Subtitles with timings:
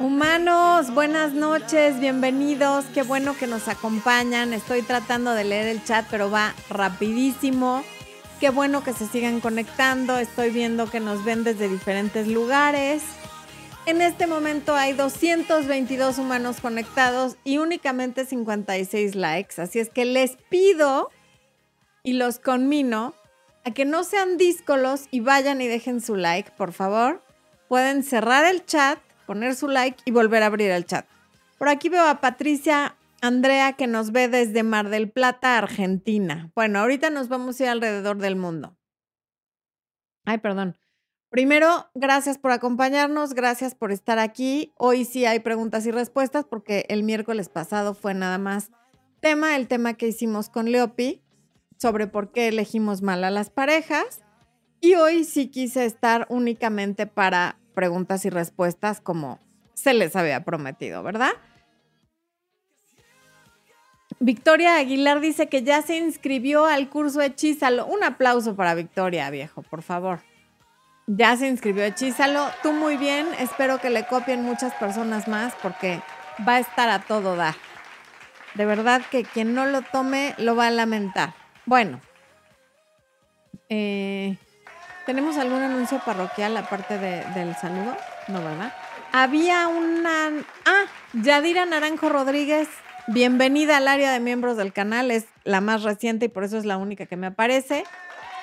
[0.00, 2.84] Humanos, buenas noches, bienvenidos.
[2.94, 4.52] Qué bueno que nos acompañan.
[4.52, 7.84] Estoy tratando de leer el chat, pero va rapidísimo.
[8.40, 10.18] Qué bueno que se sigan conectando.
[10.18, 13.02] Estoy viendo que nos ven desde diferentes lugares.
[13.86, 19.60] En este momento hay 222 humanos conectados y únicamente 56 likes.
[19.60, 21.10] Así es que les pido
[22.02, 23.14] y los conmino
[23.64, 27.22] a que no sean díscolos y vayan y dejen su like, por favor.
[27.68, 31.06] Pueden cerrar el chat, poner su like y volver a abrir el chat.
[31.58, 36.50] Por aquí veo a Patricia Andrea que nos ve desde Mar del Plata, Argentina.
[36.54, 38.76] Bueno, ahorita nos vamos a ir alrededor del mundo.
[40.24, 40.76] Ay, perdón.
[41.30, 44.72] Primero, gracias por acompañarnos, gracias por estar aquí.
[44.76, 48.70] Hoy sí hay preguntas y respuestas porque el miércoles pasado fue nada más
[49.20, 51.22] tema, el tema que hicimos con Leopi
[51.78, 54.22] sobre por qué elegimos mal a las parejas.
[54.80, 59.38] Y hoy sí quise estar únicamente para preguntas y respuestas como
[59.74, 61.32] se les había prometido, ¿verdad?
[64.20, 67.84] Victoria Aguilar dice que ya se inscribió al curso Hechízalo.
[67.86, 70.20] Un aplauso para Victoria, viejo, por favor.
[71.06, 72.46] Ya se inscribió Hechízalo.
[72.62, 73.26] Tú muy bien.
[73.38, 76.00] Espero que le copien muchas personas más porque
[76.48, 77.54] va a estar a todo dar.
[78.54, 81.34] De verdad que quien no lo tome lo va a lamentar.
[81.66, 82.00] Bueno,
[83.68, 84.36] eh,
[85.06, 87.96] ¿tenemos algún anuncio parroquial aparte del saludo?
[88.28, 88.72] No, ¿verdad?
[89.12, 90.30] Había una...
[90.64, 92.68] Ah, Yadira Naranjo Rodríguez,
[93.06, 96.64] bienvenida al área de miembros del canal, es la más reciente y por eso es
[96.64, 97.84] la única que me aparece.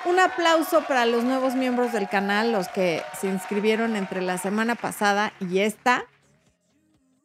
[0.04, 4.74] Un aplauso para los nuevos miembros del canal, los que se inscribieron entre la semana
[4.74, 6.04] pasada y esta.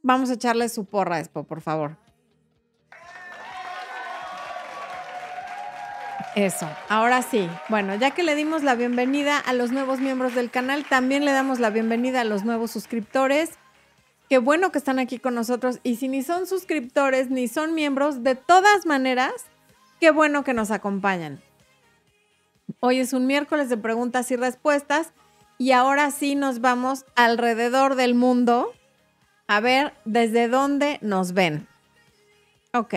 [0.04, 1.98] Vamos a echarle su porra, Expo, por favor.
[6.38, 7.50] Eso, ahora sí.
[7.68, 11.32] Bueno, ya que le dimos la bienvenida a los nuevos miembros del canal, también le
[11.32, 13.58] damos la bienvenida a los nuevos suscriptores.
[14.30, 15.80] Qué bueno que están aquí con nosotros.
[15.82, 19.34] Y si ni son suscriptores ni son miembros, de todas maneras,
[20.00, 21.42] qué bueno que nos acompañan.
[22.82, 25.14] Hoy es un miércoles de preguntas y respuestas
[25.58, 28.72] y ahora sí nos vamos alrededor del mundo
[29.48, 31.68] a ver desde dónde nos ven.
[32.76, 32.94] Ok.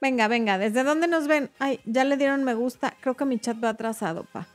[0.00, 1.50] Venga, venga, ¿desde dónde nos ven?
[1.58, 2.94] Ay, ya le dieron me gusta.
[3.00, 4.48] Creo que mi chat va atrasado, pa.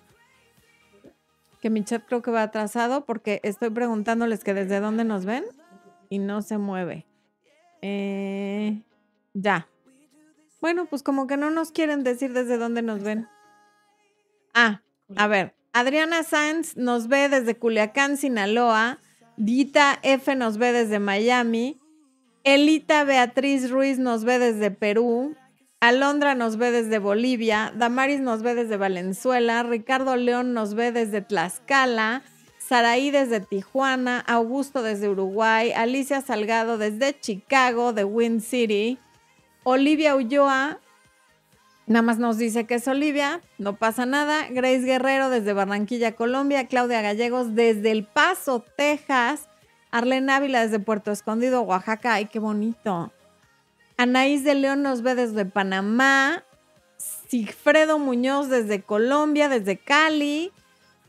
[1.62, 5.46] Que mi chat creo que va atrasado porque estoy preguntándoles que desde dónde nos ven
[6.10, 7.06] y no se mueve.
[7.82, 8.82] Eh,
[9.34, 9.68] ya.
[10.62, 13.28] Bueno, pues como que no nos quieren decir desde dónde nos ven.
[14.54, 14.82] Ah,
[15.16, 15.54] a ver.
[15.74, 19.00] Adriana Sáenz nos ve desde Culiacán, Sinaloa.
[19.38, 21.80] Dita F nos ve desde Miami.
[22.46, 25.36] Elita Beatriz Ruiz nos ve desde Perú.
[25.80, 27.74] Alondra nos ve desde Bolivia.
[27.76, 29.64] Damaris nos ve desde Valenzuela.
[29.64, 32.22] Ricardo León nos ve desde Tlaxcala.
[32.60, 34.20] Saraí desde Tijuana.
[34.20, 35.72] Augusto desde Uruguay.
[35.72, 39.00] Alicia Salgado desde Chicago, de Wind City.
[39.64, 40.80] Olivia Ulloa.
[41.88, 44.48] Nada más nos dice que es Olivia, no pasa nada.
[44.52, 46.68] Grace Guerrero desde Barranquilla, Colombia.
[46.68, 49.50] Claudia Gallegos desde El Paso, Texas.
[49.96, 52.16] Arlene Ávila desde Puerto Escondido, Oaxaca.
[52.16, 53.14] Ay, qué bonito.
[53.96, 56.44] Anaís de León nos ve desde Panamá.
[56.98, 60.52] Sigfredo Muñoz desde Colombia, desde Cali.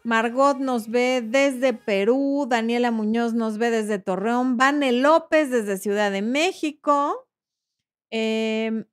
[0.05, 2.47] Margot nos ve desde Perú.
[2.49, 4.57] Daniela Muñoz nos ve desde Torreón.
[4.57, 7.27] Vane López desde Ciudad de México.
[8.13, 8.85] Em,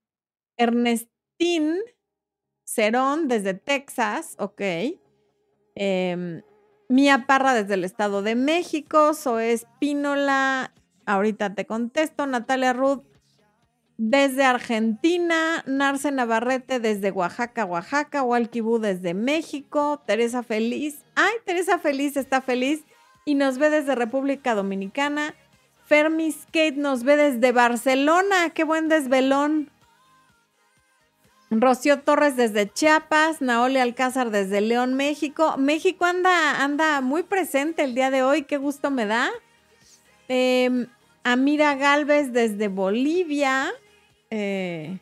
[0.58, 1.78] Ernestín
[2.66, 4.36] Cerón desde Texas.
[4.40, 4.60] Ok.
[5.76, 6.42] Eh,
[6.90, 10.74] Mía Parra desde el Estado de México, Zoe Espínola,
[11.06, 13.04] ahorita te contesto, Natalia Ruth
[13.98, 22.18] desde Argentina, Narce Navarrete desde Oaxaca, Oaxaca, Walkibú desde México, Teresa Feliz, ay, Teresa Feliz
[22.18, 22.84] está feliz
[23.26, 25.36] y nos ve desde República Dominicana,
[25.86, 29.70] Fermi Skate nos ve desde Barcelona, qué buen desvelón.
[31.62, 35.56] Rocío Torres desde Chiapas, Naole Alcázar desde León, México.
[35.58, 39.30] México anda, anda muy presente el día de hoy, qué gusto me da.
[40.28, 40.88] Em,
[41.24, 43.72] Amira Galvez desde Bolivia.
[44.30, 45.00] Eh,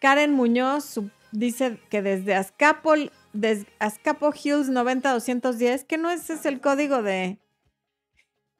[0.00, 1.00] Karen Muñoz
[1.30, 2.94] dice que desde Azcapo,
[3.32, 7.38] desde Azcapo Hills 90210, que no ese es el código de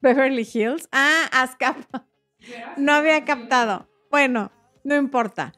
[0.01, 0.89] Beverly Hills.
[0.93, 2.05] Ah, Azcapo.
[2.77, 3.89] No había captado.
[4.11, 4.51] Bueno,
[4.85, 5.53] no importa.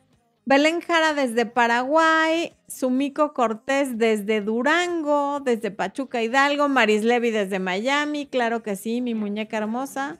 [0.47, 8.27] Belén Jara desde Paraguay, Sumiko Cortés desde Durango, desde Pachuca Hidalgo, Maris Levy desde Miami,
[8.27, 10.19] claro que sí, mi muñeca hermosa.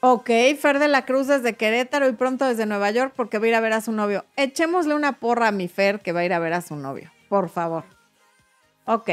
[0.00, 3.48] Ok, Fer de la Cruz desde Querétaro y pronto desde Nueva York porque va a
[3.48, 4.24] ir a ver a su novio.
[4.36, 7.12] Echémosle una porra a mi Fer que va a ir a ver a su novio,
[7.28, 7.84] por favor.
[8.86, 9.10] Ok.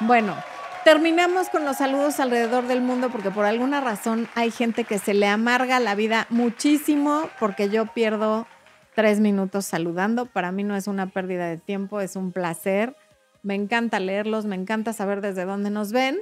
[0.00, 0.36] Bueno,
[0.84, 5.14] terminamos con los saludos alrededor del mundo porque por alguna razón hay gente que se
[5.14, 8.46] le amarga la vida muchísimo porque yo pierdo
[8.94, 10.26] tres minutos saludando.
[10.26, 12.96] Para mí no es una pérdida de tiempo, es un placer.
[13.42, 16.18] Me encanta leerlos, me encanta saber desde dónde nos ven.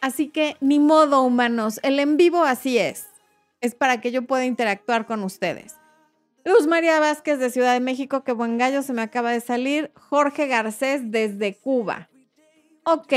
[0.00, 3.06] Así que ni modo, humanos, el en vivo así es.
[3.60, 5.76] Es para que yo pueda interactuar con ustedes.
[6.44, 9.90] Luz María Vázquez de Ciudad de México, qué buen gallo se me acaba de salir.
[9.96, 12.08] Jorge Garcés desde Cuba.
[12.84, 13.12] Ok,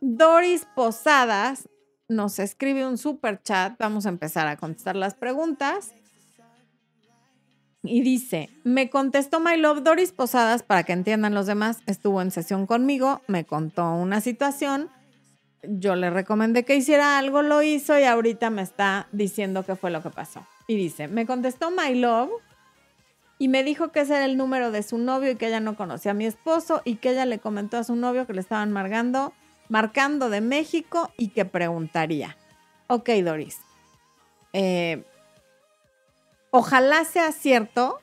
[0.00, 1.68] Doris Posadas
[2.08, 3.74] nos escribe un super chat.
[3.78, 5.92] Vamos a empezar a contestar las preguntas.
[7.82, 12.30] Y dice, me contestó My Love Doris Posadas, para que entiendan los demás, estuvo en
[12.30, 14.90] sesión conmigo, me contó una situación,
[15.62, 19.90] yo le recomendé que hiciera algo, lo hizo y ahorita me está diciendo qué fue
[19.90, 20.46] lo que pasó.
[20.66, 22.30] Y dice, me contestó My Love
[23.38, 25.74] y me dijo que ese era el número de su novio y que ella no
[25.74, 28.70] conocía a mi esposo y que ella le comentó a su novio que le estaban
[28.72, 29.32] marcando,
[29.70, 32.36] marcando de México y que preguntaría.
[32.88, 33.58] Ok, Doris.
[34.52, 35.04] Eh,
[36.50, 38.00] Ojalá sea cierto,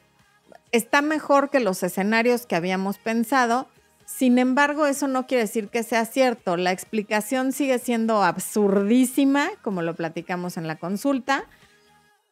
[0.71, 3.67] está mejor que los escenarios que habíamos pensado.
[4.05, 6.55] Sin embargo, eso no quiere decir que sea cierto.
[6.55, 11.45] La explicación sigue siendo absurdísima, como lo platicamos en la consulta.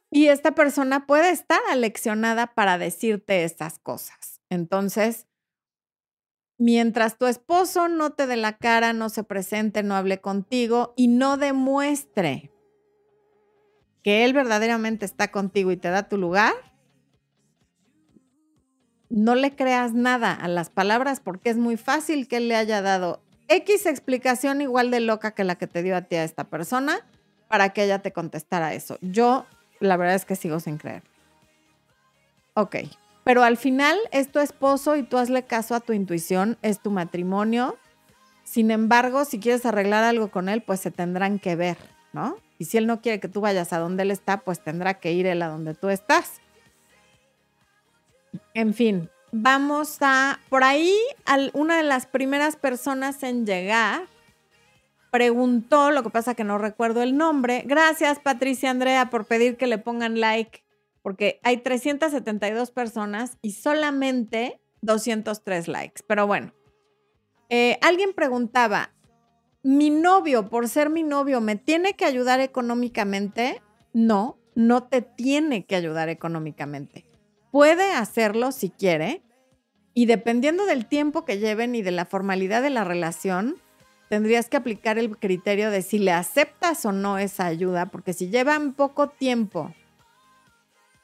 [0.09, 4.39] Y esta persona puede estar aleccionada para decirte estas cosas.
[4.49, 5.25] Entonces,
[6.57, 11.07] mientras tu esposo no te dé la cara, no se presente, no hable contigo y
[11.07, 12.51] no demuestre
[14.03, 16.53] que Él verdaderamente está contigo y te da tu lugar,
[19.09, 22.81] no le creas nada a las palabras porque es muy fácil que Él le haya
[22.81, 26.45] dado X explicación igual de loca que la que te dio a ti a esta
[26.45, 27.05] persona
[27.47, 28.97] para que ella te contestara eso.
[29.01, 29.45] Yo,
[29.79, 31.03] la verdad es que sigo sin creer.
[32.53, 32.77] Ok,
[33.25, 36.91] pero al final es tu esposo y tú hazle caso a tu intuición, es tu
[36.91, 37.75] matrimonio.
[38.43, 41.77] Sin embargo, si quieres arreglar algo con él, pues se tendrán que ver,
[42.13, 42.37] ¿no?
[42.59, 45.11] Y si él no quiere que tú vayas a donde él está, pues tendrá que
[45.11, 46.39] ir él a donde tú estás.
[48.53, 50.95] En fin, vamos a, por ahí,
[51.53, 54.03] una de las primeras personas en llegar
[55.09, 57.63] preguntó, lo que pasa que no recuerdo el nombre.
[57.65, 60.64] Gracias, Patricia Andrea, por pedir que le pongan like,
[61.05, 66.01] porque hay 372 personas y solamente 203 likes.
[66.07, 66.51] Pero bueno,
[67.49, 68.91] eh, alguien preguntaba,
[69.61, 73.61] mi novio, por ser mi novio, ¿me tiene que ayudar económicamente?
[73.93, 77.05] No, no te tiene que ayudar económicamente.
[77.51, 79.21] Puede hacerlo si quiere
[79.93, 83.57] y dependiendo del tiempo que lleven y de la formalidad de la relación,
[84.09, 88.29] tendrías que aplicar el criterio de si le aceptas o no esa ayuda, porque si
[88.29, 89.71] llevan poco tiempo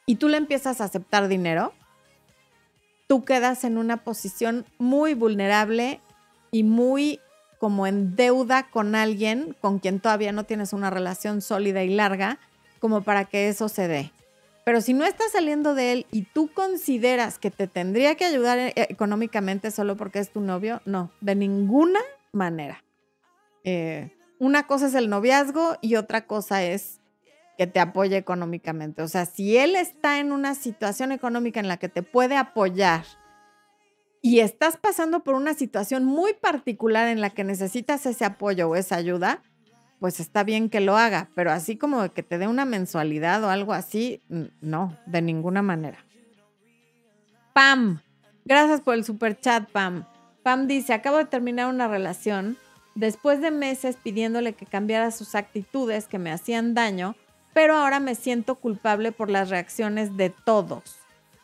[0.06, 1.74] y tú le empiezas a aceptar dinero,
[3.07, 6.00] tú quedas en una posición muy vulnerable
[6.51, 7.19] y muy
[7.59, 12.39] como en deuda con alguien con quien todavía no tienes una relación sólida y larga,
[12.80, 14.12] como para que eso se dé.
[14.63, 18.57] Pero si no estás saliendo de él y tú consideras que te tendría que ayudar
[18.59, 22.00] eh, económicamente solo porque es tu novio, no, de ninguna
[22.31, 22.83] manera.
[23.65, 27.00] Eh, una cosa es el noviazgo y otra cosa es
[27.62, 29.04] que te apoye económicamente.
[29.04, 33.06] O sea, si él está en una situación económica en la que te puede apoyar
[34.19, 38.76] y estás pasando por una situación muy particular en la que necesitas ese apoyo o
[38.76, 39.44] esa ayuda,
[40.00, 43.52] pues está bien que lo haga, pero así como que te dé una mensualidad o
[43.52, 44.24] algo así,
[44.59, 46.04] no, de ninguna manera.
[47.54, 48.02] Pam,
[48.44, 50.07] gracias por el super chat, Pam.
[50.42, 52.57] Pam dice, acabo de terminar una relación
[52.95, 57.16] después de meses pidiéndole que cambiara sus actitudes que me hacían daño,
[57.54, 60.98] pero ahora me siento culpable por las reacciones de todos.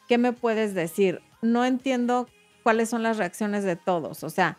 [0.07, 1.21] ¿Qué me puedes decir?
[1.41, 2.27] No entiendo
[2.63, 4.23] cuáles son las reacciones de todos.
[4.23, 4.57] O sea,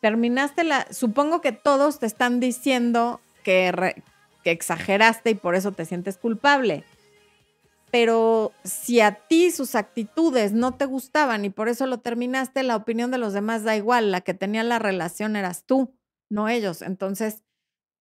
[0.00, 0.86] terminaste la...
[0.90, 4.02] Supongo que todos te están diciendo que,
[4.42, 6.84] que exageraste y por eso te sientes culpable.
[7.90, 12.76] Pero si a ti sus actitudes no te gustaban y por eso lo terminaste, la
[12.76, 14.10] opinión de los demás da igual.
[14.10, 15.94] La que tenía la relación eras tú,
[16.30, 16.80] no ellos.
[16.80, 17.42] Entonces,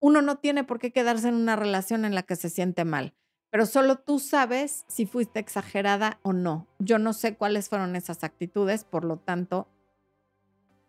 [0.02, 3.14] uno no tiene por qué quedarse en una relación en la que se siente mal
[3.52, 6.68] pero solo tú sabes si fuiste exagerada o no.
[6.80, 9.68] Yo no sé cuáles fueron esas actitudes, por lo tanto,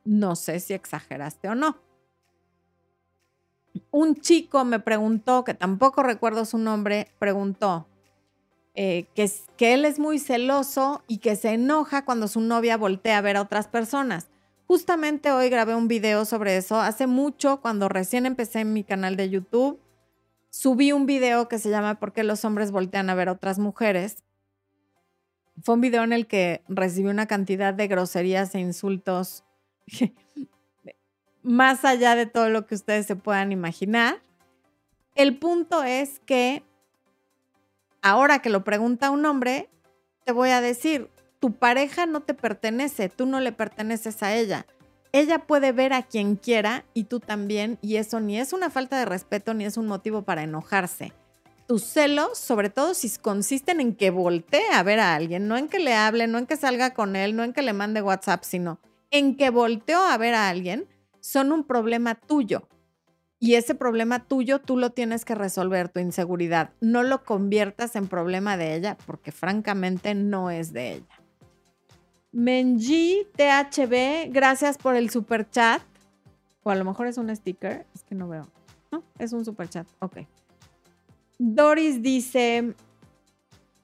[0.04, 1.78] no sé si exageraste o no.
[3.90, 7.88] Un chico me preguntó, que tampoco recuerdo su nombre, preguntó
[8.75, 13.19] eh, que, que él es muy celoso y que se enoja cuando su novia voltea
[13.19, 14.28] a ver a otras personas.
[14.66, 16.81] Justamente hoy grabé un video sobre eso.
[16.81, 19.81] Hace mucho, cuando recién empecé en mi canal de YouTube,
[20.50, 24.23] subí un video que se llama ¿Por qué los hombres voltean a ver otras mujeres?
[25.62, 29.45] Fue un video en el que recibí una cantidad de groserías e insultos
[31.42, 34.23] más allá de todo lo que ustedes se puedan imaginar.
[35.14, 36.62] El punto es que
[38.00, 39.69] ahora que lo pregunta un hombre,
[40.25, 41.11] te voy a decir,
[41.42, 44.64] tu pareja no te pertenece, tú no le perteneces a ella.
[45.11, 48.96] Ella puede ver a quien quiera y tú también, y eso ni es una falta
[48.96, 51.12] de respeto ni es un motivo para enojarse.
[51.66, 55.66] Tus celos, sobre todo si consisten en que voltee a ver a alguien, no en
[55.66, 58.44] que le hable, no en que salga con él, no en que le mande WhatsApp,
[58.44, 58.78] sino
[59.11, 60.87] en que volteó a ver a alguien,
[61.18, 62.68] son un problema tuyo.
[63.40, 66.70] Y ese problema tuyo tú lo tienes que resolver, tu inseguridad.
[66.80, 71.22] No lo conviertas en problema de ella porque francamente no es de ella.
[72.33, 75.83] Menji THB, gracias por el super chat.
[76.62, 78.49] O a lo mejor es un sticker, es que no veo.
[78.91, 79.87] No, es un super chat.
[80.01, 80.19] Ok.
[81.39, 82.75] Doris dice,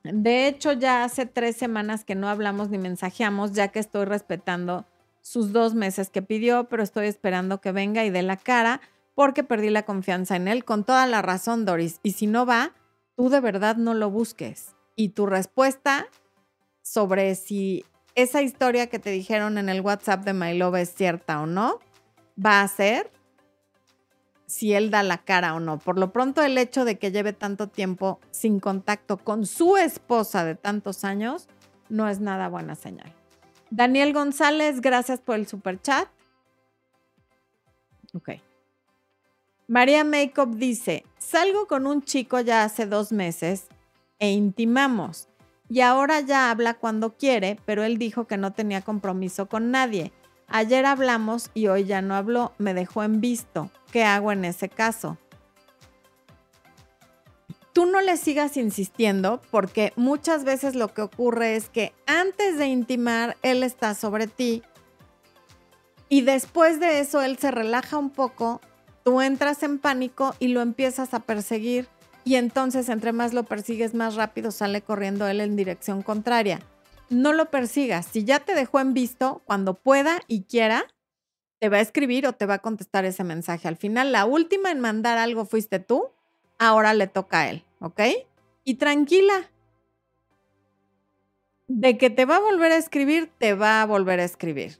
[0.02, 4.86] de hecho ya hace tres semanas que no hablamos ni mensajeamos, ya que estoy respetando
[5.20, 8.80] sus dos meses que pidió, pero estoy esperando que venga y dé la cara
[9.14, 11.98] porque perdí la confianza en él con toda la razón, Doris.
[12.02, 12.72] Y si no va,
[13.16, 14.76] tú de verdad no lo busques.
[14.94, 16.06] Y tu respuesta
[16.82, 17.84] sobre si
[18.22, 21.78] esa historia que te dijeron en el WhatsApp de My Love es cierta o no,
[22.44, 23.12] va a ser
[24.46, 25.78] si él da la cara o no.
[25.78, 30.44] Por lo pronto, el hecho de que lleve tanto tiempo sin contacto con su esposa
[30.44, 31.46] de tantos años
[31.88, 33.14] no es nada buena señal.
[33.70, 36.08] Daniel González, gracias por el super chat.
[38.14, 38.30] Ok.
[39.68, 43.68] María Makeup dice, salgo con un chico ya hace dos meses
[44.18, 45.28] e intimamos.
[45.68, 50.12] Y ahora ya habla cuando quiere, pero él dijo que no tenía compromiso con nadie.
[50.46, 53.70] Ayer hablamos y hoy ya no habló, me dejó en visto.
[53.92, 55.18] ¿Qué hago en ese caso?
[57.74, 62.66] Tú no le sigas insistiendo porque muchas veces lo que ocurre es que antes de
[62.66, 64.62] intimar, él está sobre ti
[66.08, 68.60] y después de eso él se relaja un poco
[69.08, 71.88] Tú entras en pánico y lo empiezas a perseguir
[72.28, 76.60] y entonces entre más lo persigues, más rápido sale corriendo él en dirección contraria.
[77.08, 78.04] No lo persigas.
[78.04, 80.84] Si ya te dejó en visto, cuando pueda y quiera,
[81.58, 83.66] te va a escribir o te va a contestar ese mensaje.
[83.66, 86.10] Al final, la última en mandar algo fuiste tú,
[86.58, 88.00] ahora le toca a él, ¿ok?
[88.62, 89.48] Y tranquila.
[91.66, 94.78] De que te va a volver a escribir, te va a volver a escribir.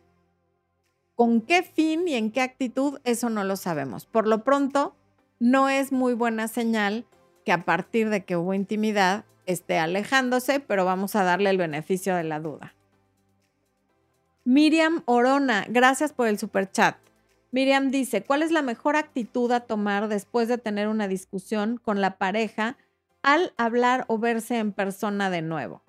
[1.15, 3.01] ¿Con qué fin y en qué actitud?
[3.05, 4.05] Eso no lo sabemos.
[4.05, 4.95] Por lo pronto,
[5.39, 7.07] no es muy buena señal
[7.49, 12.15] que a partir de que hubo intimidad esté alejándose, pero vamos a darle el beneficio
[12.15, 12.75] de la duda.
[14.45, 16.99] Miriam Orona, gracias por el super chat.
[17.51, 22.03] Miriam dice, ¿cuál es la mejor actitud a tomar después de tener una discusión con
[22.03, 22.77] la pareja
[23.23, 25.81] al hablar o verse en persona de nuevo?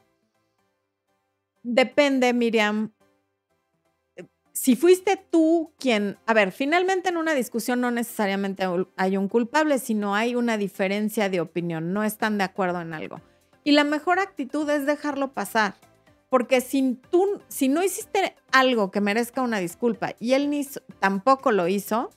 [1.64, 2.94] Depende, Miriam,
[4.62, 8.66] si fuiste tú quien, a ver, finalmente en una discusión no necesariamente
[8.98, 13.22] hay un culpable, sino hay una diferencia de opinión, no están de acuerdo en algo.
[13.64, 15.76] Y la mejor actitud es dejarlo pasar,
[16.30, 20.68] porque si tú, si no hiciste algo que merezca una disculpa y él ni
[21.00, 22.10] tampoco lo hizo,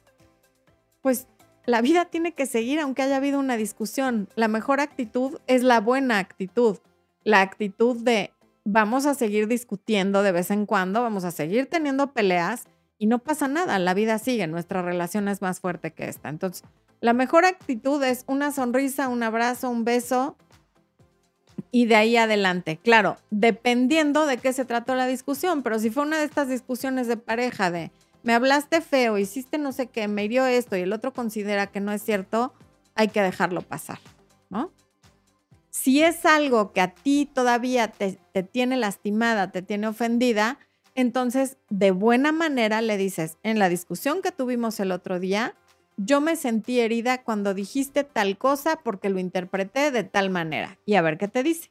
[1.00, 1.28] pues
[1.64, 4.28] la vida tiene que seguir aunque haya habido una discusión.
[4.34, 6.78] La mejor actitud es la buena actitud,
[7.22, 8.32] la actitud de
[8.64, 12.64] vamos a seguir discutiendo de vez en cuando, vamos a seguir teniendo peleas
[12.98, 16.28] y no pasa nada, la vida sigue, nuestra relación es más fuerte que esta.
[16.28, 16.64] Entonces,
[17.00, 20.36] la mejor actitud es una sonrisa, un abrazo, un beso
[21.72, 22.78] y de ahí adelante.
[22.82, 27.08] Claro, dependiendo de qué se trató la discusión, pero si fue una de estas discusiones
[27.08, 27.90] de pareja de
[28.22, 31.80] me hablaste feo, hiciste no sé qué, me hirió esto y el otro considera que
[31.80, 32.54] no es cierto,
[32.94, 33.98] hay que dejarlo pasar,
[34.48, 34.70] ¿no?
[35.72, 40.58] Si es algo que a ti todavía te, tiene lastimada, te tiene ofendida,
[40.94, 45.54] entonces de buena manera le dices, en la discusión que tuvimos el otro día,
[45.96, 50.76] yo me sentí herida cuando dijiste tal cosa porque lo interpreté de tal manera.
[50.84, 51.70] Y a ver qué te dice.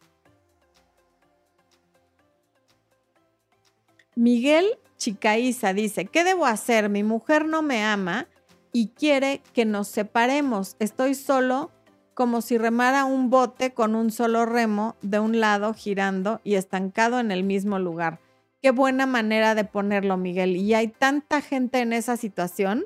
[4.16, 6.90] Miguel Chicaiza dice, ¿qué debo hacer?
[6.90, 8.28] Mi mujer no me ama
[8.74, 10.76] y quiere que nos separemos.
[10.80, 11.70] Estoy solo
[12.22, 17.20] como si remara un bote con un solo remo de un lado girando y estancado
[17.20, 18.20] en el mismo lugar.
[18.62, 20.56] Qué buena manera de ponerlo, Miguel.
[20.56, 22.86] Y hay tanta gente en esa situación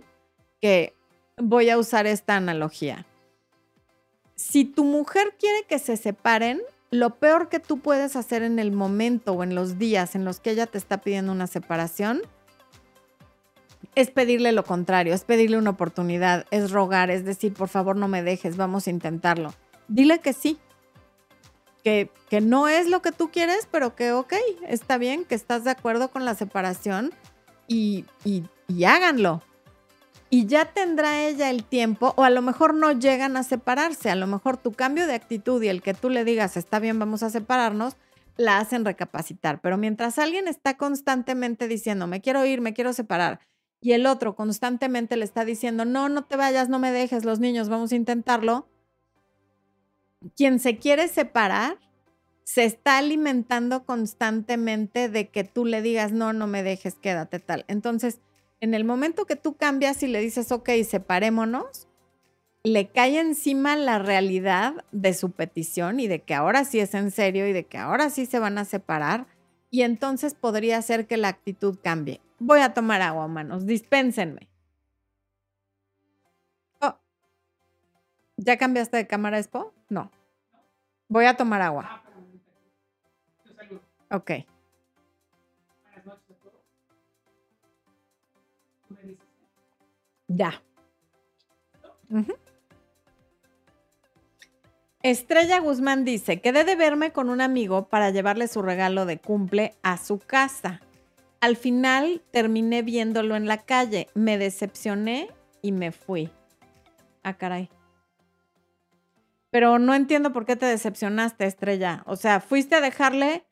[0.61, 0.93] que
[1.35, 3.05] voy a usar esta analogía.
[4.35, 8.71] Si tu mujer quiere que se separen, lo peor que tú puedes hacer en el
[8.71, 12.21] momento o en los días en los que ella te está pidiendo una separación
[13.95, 18.07] es pedirle lo contrario, es pedirle una oportunidad, es rogar, es decir, por favor no
[18.07, 19.53] me dejes, vamos a intentarlo.
[19.87, 20.59] Dile que sí,
[21.83, 24.33] que, que no es lo que tú quieres, pero que ok,
[24.67, 27.13] está bien, que estás de acuerdo con la separación
[27.67, 29.41] y, y, y háganlo.
[30.29, 34.15] y ya tendrá ella el tiempo, o a lo mejor no llegan a separarse, a
[34.15, 37.23] lo mejor tu cambio de actitud y el que tú le digas, está bien, vamos
[37.23, 37.95] a separarnos,
[38.35, 39.61] la hacen recapacitar.
[39.61, 43.39] Pero mientras alguien está constantemente diciendo, me quiero ir, me quiero separar,
[43.81, 47.39] y el otro constantemente le está diciendo, no, no te vayas, no me dejes, los
[47.39, 48.67] niños, vamos a intentarlo,
[50.35, 51.77] quien se quiere separar
[52.45, 57.65] se está alimentando constantemente de que tú le digas, no, no me dejes, quédate tal.
[57.67, 58.21] Entonces,
[58.61, 61.87] en el momento que tú cambias y le dices, ok, separémonos,
[62.63, 67.11] le cae encima la realidad de su petición y de que ahora sí es en
[67.11, 69.27] serio y de que ahora sí se van a separar
[69.69, 72.21] y entonces podría ser que la actitud cambie.
[72.39, 74.49] Voy a tomar agua, manos, dispénsenme.
[76.81, 76.97] Oh.
[78.37, 79.73] ¿Ya cambiaste de cámara, Expo?
[79.89, 80.11] No.
[81.07, 82.03] Voy a tomar agua.
[84.11, 84.31] Ok.
[90.27, 90.61] Ya.
[95.03, 99.75] Estrella Guzmán dice, quedé de verme con un amigo para llevarle su regalo de cumple
[99.83, 100.81] a su casa.
[101.41, 105.29] Al final terminé viéndolo en la calle, me decepcioné
[105.61, 106.29] y me fui.
[107.23, 107.69] Ah, caray.
[109.51, 112.03] Pero no entiendo por qué te decepcionaste, Estrella.
[112.07, 113.45] O sea, fuiste a dejarle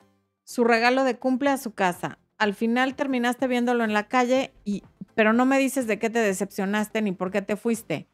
[0.44, 2.18] su regalo de cumple a su casa.
[2.36, 4.82] Al final terminaste viéndolo en la calle y
[5.14, 8.08] pero no me dices de qué te decepcionaste ni por qué te fuiste.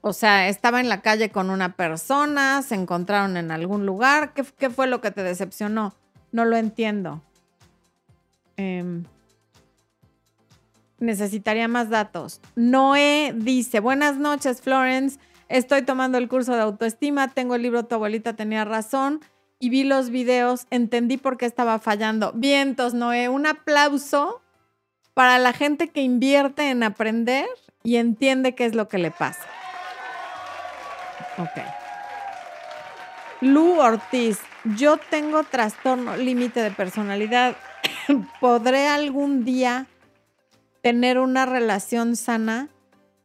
[0.00, 4.34] O sea, estaba en la calle con una persona, se encontraron en algún lugar.
[4.34, 5.94] ¿Qué, fue lo que te decepcionó?
[6.32, 7.22] No lo entiendo.
[8.56, 9.04] Em,
[10.98, 12.40] necesitaría más datos.
[12.54, 15.18] Noé dice, buenas noches, Florence.
[15.48, 19.20] Estoy tomando el curso de autoestima, tengo el libro Tu abuelita tenía razón
[19.58, 22.32] y vi los videos, entendí por qué estaba fallando.
[22.32, 24.42] Vientos, Noé, un aplauso
[25.14, 27.46] para la gente que invierte en aprender
[27.82, 29.46] y entiende qué es lo que le pasa.
[31.38, 31.82] Ok.
[33.40, 34.38] Lu Ortiz,
[34.76, 37.56] yo tengo trastorno límite de personalidad.
[38.40, 39.86] ¿Podré algún día
[40.82, 42.68] tener una relación sana?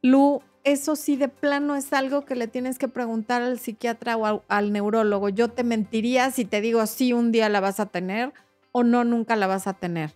[0.02, 4.44] Lu, eso sí de plano es algo que le tienes que preguntar al psiquiatra o
[4.48, 5.30] al, neurólogo.
[5.30, 8.34] Yo te mentiría si te digo sí un día la vas a tener
[8.72, 10.14] o no nunca la vas a tener.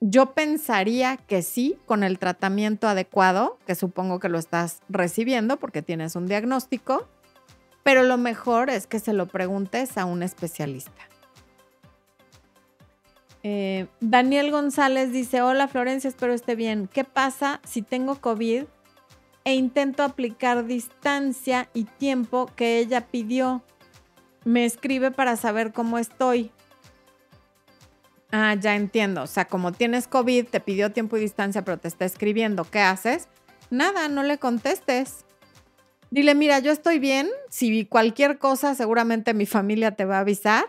[0.00, 5.82] Yo pensaría que sí, con el tratamiento adecuado, que supongo que lo estás recibiendo porque
[5.82, 7.06] tienes un diagnóstico,
[7.82, 11.09] pero lo mejor es que se lo preguntes a un especialista.
[13.42, 16.88] Eh, Daniel González dice, hola Florencia, espero esté bien.
[16.92, 18.64] ¿Qué pasa si tengo COVID
[19.44, 23.62] e intento aplicar distancia y tiempo que ella pidió?
[24.44, 26.50] Me escribe para saber cómo estoy.
[28.32, 29.22] Ah, ya entiendo.
[29.22, 32.64] O sea, como tienes COVID, te pidió tiempo y distancia, pero te está escribiendo.
[32.64, 33.28] ¿Qué haces?
[33.70, 35.24] Nada, no le contestes.
[36.10, 37.28] Dile, mira, yo estoy bien.
[37.48, 40.64] Si cualquier cosa, seguramente mi familia te va a avisar.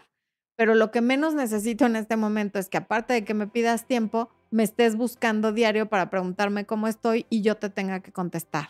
[0.56, 3.88] Pero lo que menos necesito en este momento es que aparte de que me pidas
[3.88, 8.70] tiempo, me estés buscando diario para preguntarme cómo estoy y yo te tenga que contestar.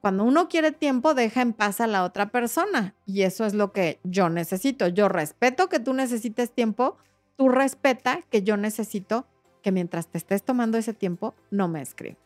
[0.00, 2.94] Cuando uno quiere tiempo, deja en paz a la otra persona.
[3.06, 4.86] Y eso es lo que yo necesito.
[4.86, 6.98] Yo respeto que tú necesites tiempo,
[7.36, 9.26] tú respeta que yo necesito
[9.62, 12.23] que mientras te estés tomando ese tiempo, no me escribas.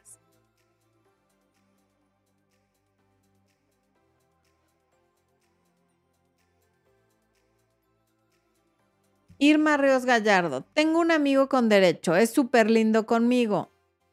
[9.39, 13.71] Irma Ríos Gallardo, tengo un amigo con derecho, es súper lindo conmigo,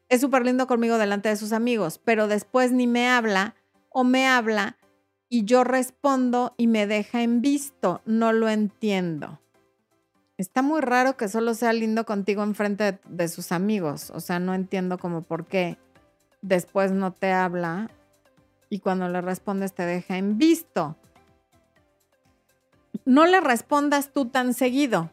[0.07, 3.55] es súper lindo conmigo delante de sus amigos, pero después ni me habla
[3.89, 4.77] o me habla
[5.27, 9.41] y yo respondo y me deja en visto, no lo entiendo.
[10.37, 14.11] Está muy raro que solo sea lindo contigo enfrente de, de sus amigos.
[14.11, 15.77] O sea, no entiendo como por qué
[16.41, 17.89] después no te habla
[18.69, 20.97] y cuando le respondes te deja en visto.
[23.05, 25.11] No le respondas tú tan seguido.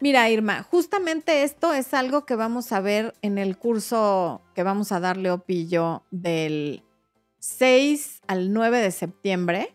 [0.00, 4.92] Mira, Irma, justamente esto es algo que vamos a ver en el curso que vamos
[4.92, 6.82] a darle Opillo del
[7.38, 9.74] 6 al 9 de septiembre.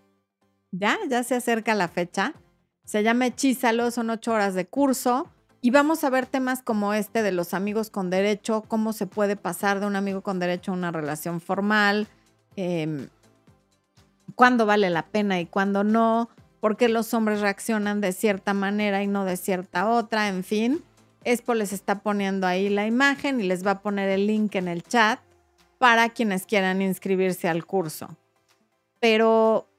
[0.71, 2.33] Ya, ya se acerca la fecha.
[2.85, 5.29] Se llama Hechízalo, son ocho horas de curso
[5.61, 9.35] y vamos a ver temas como este de los amigos con derecho, cómo se puede
[9.35, 12.07] pasar de un amigo con derecho a una relación formal,
[12.55, 13.09] em,
[14.35, 16.29] cuándo vale la pena y cuándo no,
[16.67, 20.83] por qué los hombres reaccionan de cierta manera y no de cierta otra, en fin.
[21.23, 24.67] Expo les está poniendo ahí la imagen y les va a poner el link en
[24.67, 25.17] el chat
[25.77, 28.17] para quienes quieran inscribirse al curso.
[28.99, 29.69] Pero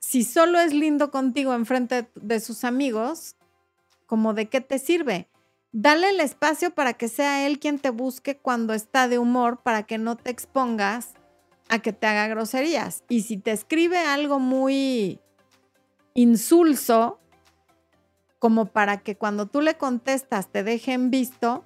[0.00, 3.34] si solo es lindo contigo enfrente de sus amigos,
[4.04, 5.30] como de qué te sirve.
[5.72, 9.84] Dale el espacio para que sea él quien te busque cuando está de humor, para
[9.84, 11.14] que no te expongas
[11.70, 13.02] a que te haga groserías.
[13.08, 15.22] Y si te escribe algo muy
[16.18, 17.20] insulso,
[18.40, 21.64] como para que cuando tú le contestas te dejen visto,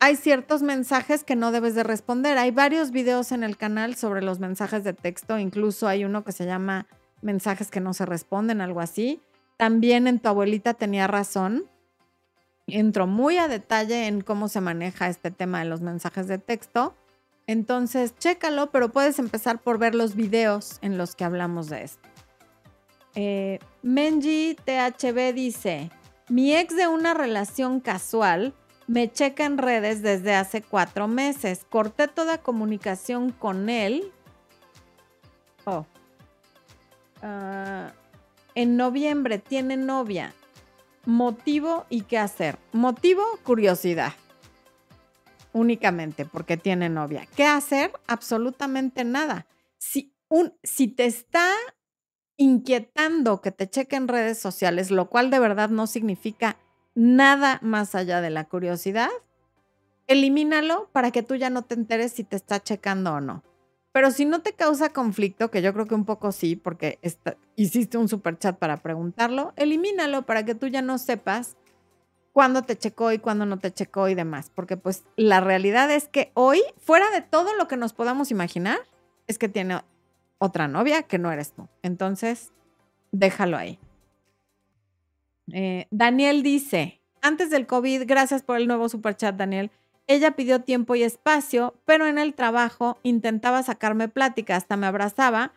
[0.00, 2.36] hay ciertos mensajes que no debes de responder.
[2.36, 6.32] Hay varios videos en el canal sobre los mensajes de texto, incluso hay uno que
[6.32, 6.86] se llama
[7.22, 9.22] mensajes que no se responden, algo así.
[9.56, 11.64] También en tu abuelita tenía razón.
[12.66, 16.94] Entro muy a detalle en cómo se maneja este tema de los mensajes de texto.
[17.46, 22.08] Entonces, chécalo, pero puedes empezar por ver los videos en los que hablamos de esto.
[23.14, 25.90] Eh, Menji THB dice,
[26.28, 28.54] mi ex de una relación casual
[28.86, 31.64] me checa en redes desde hace cuatro meses.
[31.68, 34.12] Corté toda comunicación con él.
[35.64, 35.86] Oh.
[37.22, 37.92] Ah,
[38.54, 40.34] en noviembre tiene novia.
[41.06, 42.58] Motivo y qué hacer.
[42.72, 44.12] Motivo, curiosidad.
[45.52, 47.26] Únicamente porque tiene novia.
[47.36, 47.92] ¿Qué hacer?
[48.06, 49.46] Absolutamente nada.
[49.78, 51.52] Si, un, si te está
[52.40, 56.56] inquietando que te chequen redes sociales, lo cual de verdad no significa
[56.94, 59.10] nada más allá de la curiosidad,
[60.06, 63.44] elimínalo para que tú ya no te enteres si te está checando o no.
[63.92, 66.98] Pero si no te causa conflicto, que yo creo que un poco sí, porque
[67.56, 71.58] hiciste un super chat para preguntarlo, elimínalo para que tú ya no sepas
[72.32, 74.50] cuándo te checó y cuándo no te checó y demás.
[74.54, 78.78] Porque pues la realidad es que hoy, fuera de todo lo que nos podamos imaginar,
[79.26, 79.82] es que tiene
[80.40, 81.68] otra novia que no eres tú.
[81.82, 82.50] Entonces,
[83.12, 83.78] déjalo ahí.
[85.52, 89.70] Eh, Daniel dice, antes del COVID, gracias por el nuevo superchat, Daniel.
[90.06, 95.52] Ella pidió tiempo y espacio, pero en el trabajo intentaba sacarme plática, hasta me abrazaba,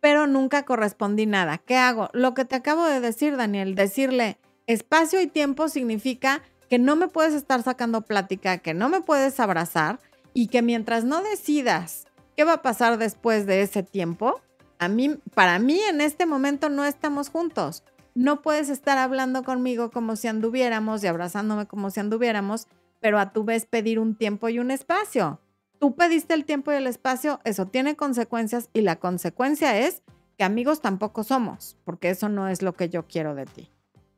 [0.00, 1.58] pero nunca correspondí nada.
[1.58, 2.08] ¿Qué hago?
[2.12, 7.08] Lo que te acabo de decir, Daniel, decirle espacio y tiempo significa que no me
[7.08, 9.98] puedes estar sacando plática, que no me puedes abrazar
[10.32, 12.03] y que mientras no decidas
[12.36, 14.40] ¿Qué va a pasar después de ese tiempo?
[14.78, 17.84] A mí, para mí en este momento no estamos juntos.
[18.14, 22.66] No puedes estar hablando conmigo como si anduviéramos y abrazándome como si anduviéramos,
[23.00, 25.40] pero a tu vez pedir un tiempo y un espacio.
[25.78, 30.02] Tú pediste el tiempo y el espacio, eso tiene consecuencias y la consecuencia es
[30.38, 33.70] que amigos tampoco somos, porque eso no es lo que yo quiero de ti.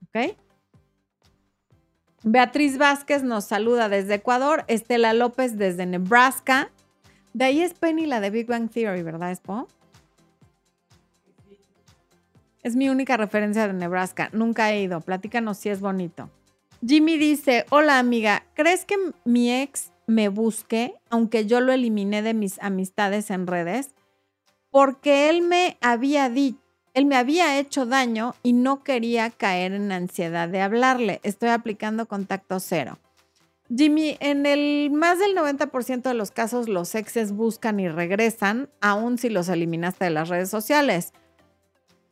[0.05, 0.37] ¿Ok?
[2.23, 6.71] Beatriz Vázquez nos saluda desde Ecuador, Estela López desde Nebraska,
[7.37, 9.69] de ahí es Penny la de Big Bang Theory, ¿verdad, Spo?
[12.63, 14.31] Es mi única referencia de Nebraska.
[14.33, 15.03] Nunca he ido.
[15.03, 16.31] Platícanos si es bonito.
[16.85, 18.97] Jimmy dice, hola amiga, ¿crees que
[19.27, 23.91] mi ex me busque, aunque yo lo eliminé de mis amistades en redes?
[24.71, 26.59] Porque él me había dicho,
[26.95, 31.21] él me había hecho daño y no quería caer en ansiedad de hablarle.
[31.23, 32.99] Estoy aplicando contacto cero.
[33.75, 39.19] Jimmy, en el más del 90% de los casos los exes buscan y regresan, aun
[39.19, 41.13] si los eliminaste de las redes sociales.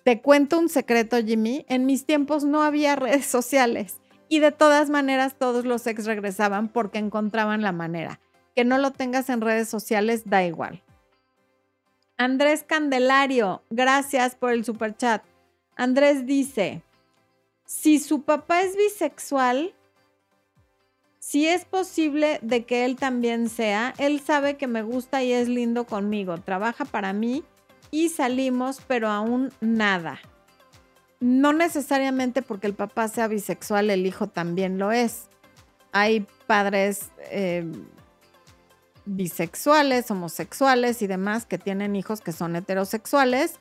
[0.03, 4.90] Te cuento un secreto, Jimmy, en mis tiempos no había redes sociales y de todas
[4.90, 8.21] maneras todos los ex regresaban porque encontraban la manera.
[8.57, 10.83] Que no lo tengas en redes sociales da igual.
[12.17, 15.25] Andrés Candelario, gracias por el super chat.
[15.77, 16.83] Andrés dice,
[17.64, 19.75] si su papá es bisexual,
[21.26, 25.48] si es posible de que él también sea, él sabe que me gusta y es
[25.48, 27.42] lindo conmigo, trabaja para mí
[27.90, 30.20] y salimos, pero aún nada.
[31.20, 35.30] No necesariamente porque el papá sea bisexual, el hijo también lo es.
[35.92, 37.64] Hay padres eh,
[39.06, 43.60] bisexuales, homosexuales y demás que tienen hijos que son heterosexuales.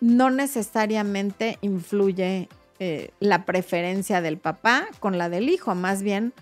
[0.00, 2.48] No necesariamente influye
[2.80, 6.34] eh, la preferencia del papá con la del hijo, más bien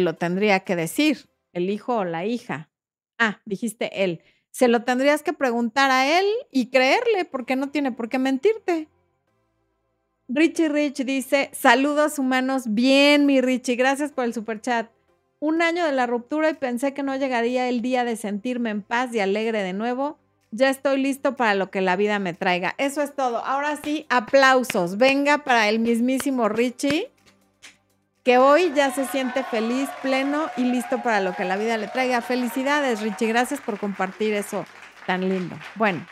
[0.00, 2.70] lo tendría que decir, el hijo o la hija.
[3.18, 4.22] Ah, dijiste él.
[4.50, 8.88] Se lo tendrías que preguntar a él y creerle, porque no tiene por qué mentirte.
[10.28, 14.90] Richie Rich dice, saludos humanos, bien mi Richie, gracias por el super chat.
[15.38, 18.82] Un año de la ruptura y pensé que no llegaría el día de sentirme en
[18.82, 20.18] paz y alegre de nuevo.
[20.50, 22.74] Ya estoy listo para lo que la vida me traiga.
[22.78, 23.44] Eso es todo.
[23.44, 24.96] Ahora sí, aplausos.
[24.96, 27.10] Venga para el mismísimo Richie
[28.26, 31.86] que hoy ya se siente feliz, pleno y listo para lo que la vida le
[31.86, 32.20] traiga.
[32.20, 33.28] Felicidades, Richie.
[33.28, 34.66] Gracias por compartir eso
[35.06, 35.54] tan lindo.
[35.76, 36.04] Bueno,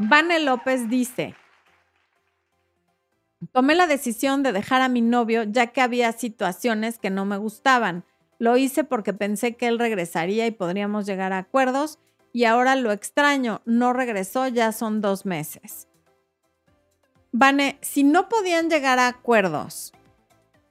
[0.00, 1.36] Vane López dice,
[3.52, 7.36] tomé la decisión de dejar a mi novio ya que había situaciones que no me
[7.36, 8.02] gustaban.
[8.40, 12.00] Lo hice porque pensé que él regresaría y podríamos llegar a acuerdos
[12.32, 13.62] y ahora lo extraño.
[13.66, 15.86] No regresó, ya son dos meses.
[17.30, 19.92] Vane, si no podían llegar a acuerdos,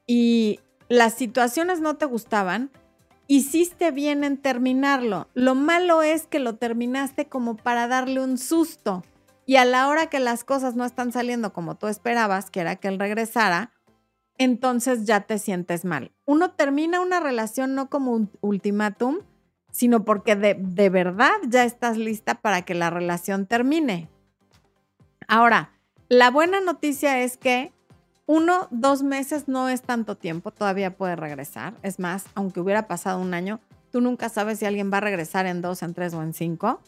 [0.06, 2.70] y las situaciones no te gustaban,
[3.26, 5.28] hiciste bien en terminarlo.
[5.34, 9.04] Lo malo es que lo terminaste como para darle un susto.
[9.46, 12.76] Y a la hora que las cosas no están saliendo como tú esperabas, que era
[12.76, 13.72] que él regresara,
[14.38, 16.12] entonces ya te sientes mal.
[16.24, 19.18] Uno termina una relación no como un ultimátum,
[19.70, 24.08] sino porque de, de, verdad ya estás lista para que la relación termine.
[25.28, 25.72] Ahora,
[26.08, 27.73] la buena noticia es que
[28.26, 31.74] uno, dos meses no es tanto tiempo, todavía puede regresar.
[31.82, 33.60] Es más, aunque hubiera pasado un año,
[33.90, 36.80] tú nunca sabes si alguien va a regresar en dos, en tres o en cinco.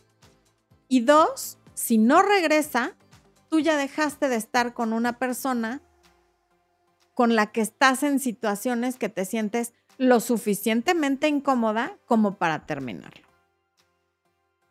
[0.89, 2.95] Y dos, si no regresa,
[3.49, 5.83] tú ya dejaste de estar con una persona
[7.15, 13.27] con la que estás en situaciones que te sientes lo suficientemente incómoda como para terminarlo.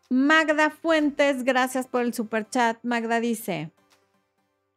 [0.10, 2.78] Magda Fuentes, gracias por el super chat.
[2.84, 3.72] Magda dice,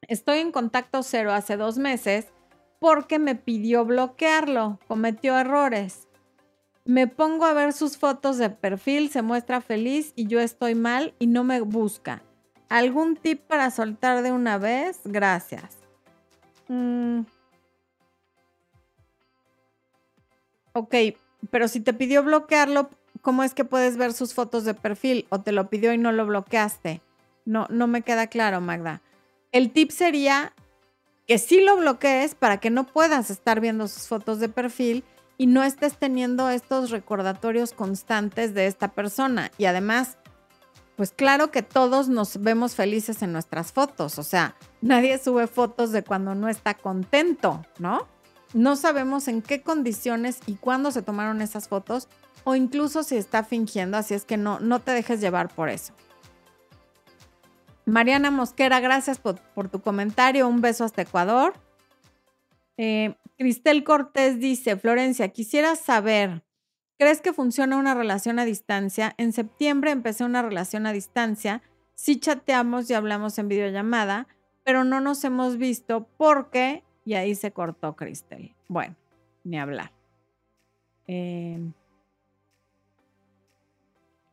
[0.06, 2.28] Estoy en contacto cero hace dos meses
[2.78, 6.06] porque me pidió bloquearlo, cometió errores.
[6.84, 11.14] Me pongo a ver sus fotos de perfil, se muestra feliz y yo estoy mal
[11.18, 12.22] y no me busca.
[12.68, 15.00] ¿Algún tip para soltar de una vez?
[15.04, 15.78] Gracias.
[16.68, 17.22] Mm.
[20.72, 20.94] Ok,
[21.50, 25.26] pero si te pidió bloquearlo, ¿cómo es que puedes ver sus fotos de perfil?
[25.30, 27.00] ¿O te lo pidió y no lo bloqueaste?
[27.44, 29.02] No, no me queda claro, Magda.
[29.50, 30.52] El tip sería
[31.26, 35.04] que sí lo bloquees para que no puedas estar viendo sus fotos de perfil
[35.38, 39.50] y no estés teniendo estos recordatorios constantes de esta persona.
[39.56, 40.18] Y además,
[40.96, 45.92] pues claro que todos nos vemos felices en nuestras fotos, o sea, nadie sube fotos
[45.92, 48.08] de cuando no está contento, ¿no?
[48.52, 52.08] No sabemos en qué condiciones y cuándo se tomaron esas fotos
[52.44, 55.92] o incluso si está fingiendo, así es que no, no te dejes llevar por eso.
[57.88, 60.46] Mariana Mosquera, gracias por, tu comentario.
[60.46, 61.54] Un beso hasta Ecuador.
[62.76, 66.42] Eh, Cristel Cortés dice, Florencia, quisiera saber,
[66.98, 69.14] ¿crees que funciona una relación a distancia?
[69.16, 71.62] En septiembre empecé una relación a distancia.
[71.94, 74.28] Sí chateamos y hablamos en videollamada,
[74.64, 76.84] pero no nos hemos visto porque...
[77.06, 78.54] Y ahí se cortó Cristel.
[78.68, 78.96] Bueno,
[79.44, 79.92] ni hablar.
[81.06, 81.58] Eh,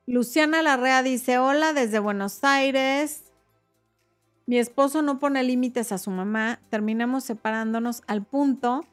[0.06, 3.25] Luciana Larrea dice, hola desde Buenos Aires.
[4.48, 8.86] Mi esposo no pone límites a su mamá, terminamos separándonos al punto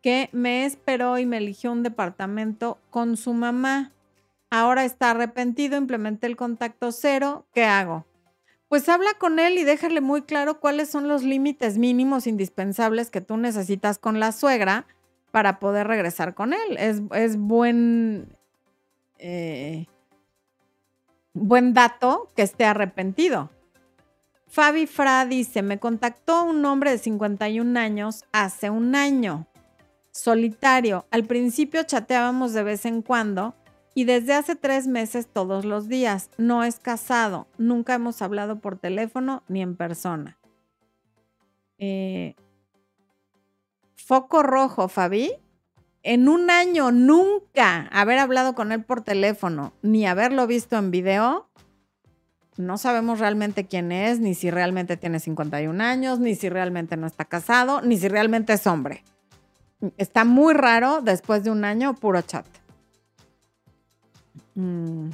[0.00, 3.92] que me esperó y me eligió un departamento con su mamá.
[4.50, 8.06] Ahora está arrepentido, implementé el contacto cero, ¿qué hago?
[8.68, 13.20] Pues habla con él y déjale muy claro cuáles son los límites mínimos indispensables que
[13.20, 14.86] tú necesitas con la suegra
[15.30, 16.76] para poder regresar con él.
[16.78, 18.36] Es, buen,
[19.18, 19.86] eh,
[21.32, 23.50] buen dato que esté arrepentido.
[24.54, 29.48] Fabi Fra dice, me contactó un hombre de 51 años hace un año,
[30.12, 31.06] solitario.
[31.10, 33.56] Al principio chateábamos de vez en cuando
[33.96, 36.30] y desde hace tres meses todos los días.
[36.38, 40.38] No es casado, nunca hemos hablado por teléfono ni en persona.
[41.78, 42.36] Eh,
[43.96, 45.32] foco rojo, Fabi.
[46.04, 51.48] En un año nunca haber hablado con él por teléfono ni haberlo visto en video
[52.56, 57.06] no sabemos realmente quién es, ni si realmente tiene 51 años, ni si realmente no
[57.06, 59.02] está casado, ni si realmente es hombre.
[59.98, 62.46] Está muy raro después de un año puro chat.
[64.54, 65.10] Mm.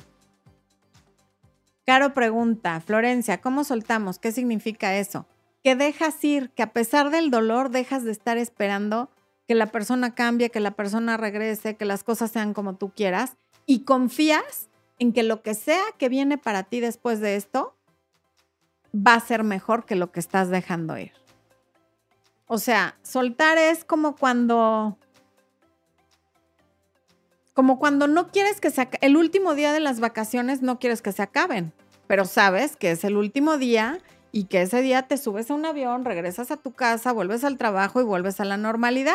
[1.87, 4.19] Caro pregunta, Florencia, ¿cómo soltamos?
[4.19, 5.27] ¿Qué significa eso?
[5.65, 9.11] Que dejas ir, que a pesar del dolor dejas de estar esperando
[9.49, 13.37] que la persona cambie, que la persona regrese, que las cosas sean como tú quieras
[13.67, 14.70] y confías
[15.01, 17.75] en que lo que sea que viene para ti después de esto
[18.95, 21.13] va a ser mejor que lo que estás dejando ir.
[22.47, 24.99] O sea, soltar es como cuando
[27.55, 31.13] como cuando no quieres que se el último día de las vacaciones no quieres que
[31.13, 31.73] se acaben,
[32.07, 33.99] pero sabes que es el último día
[34.33, 37.57] y que ese día te subes a un avión, regresas a tu casa, vuelves al
[37.57, 39.15] trabajo y vuelves a la normalidad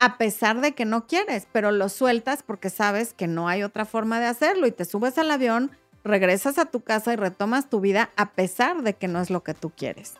[0.00, 3.84] a pesar de que no quieres, pero lo sueltas porque sabes que no hay otra
[3.84, 5.72] forma de hacerlo y te subes al avión,
[6.04, 9.42] regresas a tu casa y retomas tu vida a pesar de que no es lo
[9.42, 10.14] que tú quieres.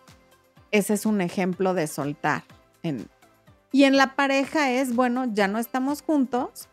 [0.70, 2.42] Ese es un ejemplo de soltar.
[3.70, 6.68] y en la pareja es, bueno, ya no estamos juntos,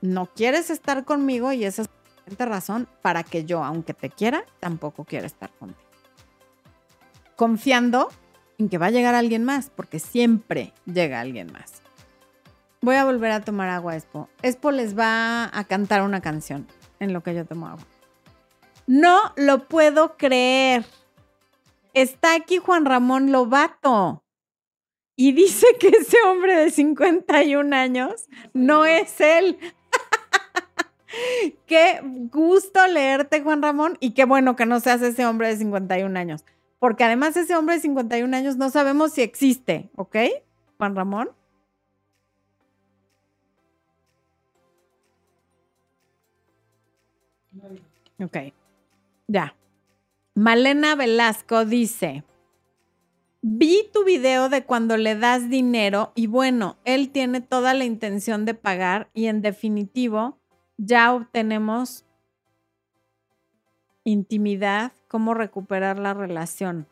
[0.00, 1.88] no quieres estar conmigo y esa es
[2.38, 5.80] la razón para que yo, aunque te quiera, tampoco quiera estar contigo.
[7.36, 8.08] Confiando
[8.58, 11.81] en que va a llegar alguien más, porque siempre llega alguien más.
[12.84, 14.28] Voy a volver a tomar agua, Expo.
[14.42, 16.66] Expo les va a cantar una canción
[16.98, 17.86] en lo que yo tomo agua.
[18.88, 20.84] No lo puedo creer.
[21.94, 24.24] Está aquí Juan Ramón Lobato.
[25.14, 29.58] y dice que ese hombre de 51 años no es él.
[31.66, 32.00] qué
[32.32, 36.44] gusto leerte, Juan Ramón, y qué bueno que no seas ese hombre de 51 años,
[36.80, 40.16] porque además ese hombre de 51 años no sabemos si existe, ¿ok?
[40.78, 41.30] Juan Ramón.
[48.22, 48.36] Ok,
[49.26, 49.56] ya.
[50.34, 52.24] Malena Velasco dice,
[53.42, 58.44] vi tu video de cuando le das dinero y bueno, él tiene toda la intención
[58.44, 60.38] de pagar y en definitivo
[60.78, 62.06] ya obtenemos
[64.04, 66.88] intimidad, cómo recuperar la relación.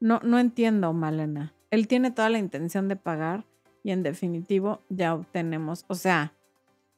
[0.00, 1.54] No, no entiendo, Malena.
[1.70, 3.44] Él tiene toda la intención de pagar
[3.82, 6.32] y en definitivo ya obtenemos, o sea,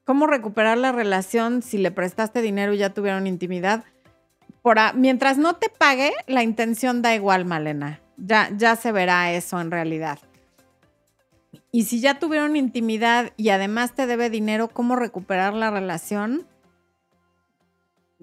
[0.06, 3.84] ¿cómo recuperar la relación si le prestaste dinero y ya tuvieron intimidad?
[4.62, 8.00] Por mientras no te pague, la intención da igual, Malena.
[8.16, 10.18] Ya, ya se verá eso en realidad.
[11.70, 16.46] Y si ya tuvieron intimidad y además te debe dinero, ¿cómo recuperar la relación?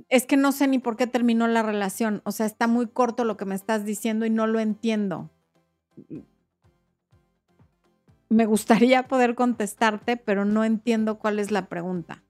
[0.09, 2.21] Es que no sé ni por qué terminó la relación.
[2.25, 5.29] O sea, está muy corto lo que me estás diciendo y no lo entiendo.
[8.33, 12.23] Me gustaría poder contestarte, pero no entiendo cuál es la pregunta.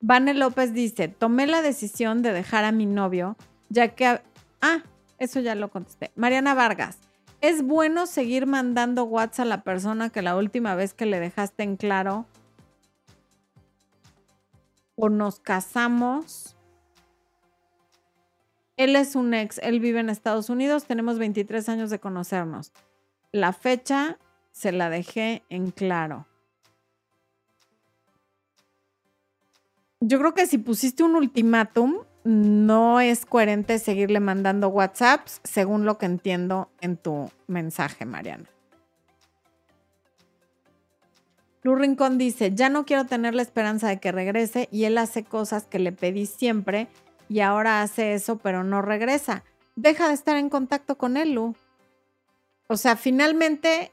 [0.00, 3.36] Vane López dice, tomé la decisión de dejar a mi novio,
[3.68, 4.20] ya que...
[4.60, 4.82] Ah,
[5.18, 6.12] eso ya lo contesté.
[6.16, 6.98] Mariana Vargas,
[7.42, 11.64] ¿Es bueno seguir mandando WhatsApp a la persona que la última vez que le dejaste
[11.64, 12.24] en claro
[14.94, 16.56] o nos casamos?
[18.76, 22.72] Él es un ex, él vive en Estados Unidos, tenemos 23 años de conocernos.
[23.32, 24.18] La fecha
[24.52, 26.26] se la dejé en claro.
[30.00, 35.98] Yo creo que si pusiste un ultimátum, no es coherente seguirle mandando WhatsApps, según lo
[35.98, 38.48] que entiendo en tu mensaje, Mariana.
[41.62, 45.22] Lu Rincón dice, ya no quiero tener la esperanza de que regrese y él hace
[45.22, 46.88] cosas que le pedí siempre
[47.28, 49.44] y ahora hace eso pero no regresa.
[49.76, 51.54] Deja de estar en contacto con él, Lu.
[52.66, 53.92] O sea, finalmente,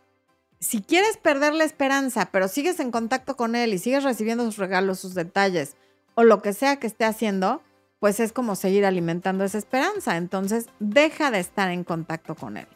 [0.59, 4.57] si quieres perder la esperanza pero sigues en contacto con él y sigues recibiendo sus
[4.57, 5.75] regalos, sus detalles
[6.15, 7.61] o lo que sea que esté haciendo,
[7.99, 10.17] pues es como seguir alimentando esa esperanza.
[10.17, 12.67] Entonces, deja de estar en contacto con él.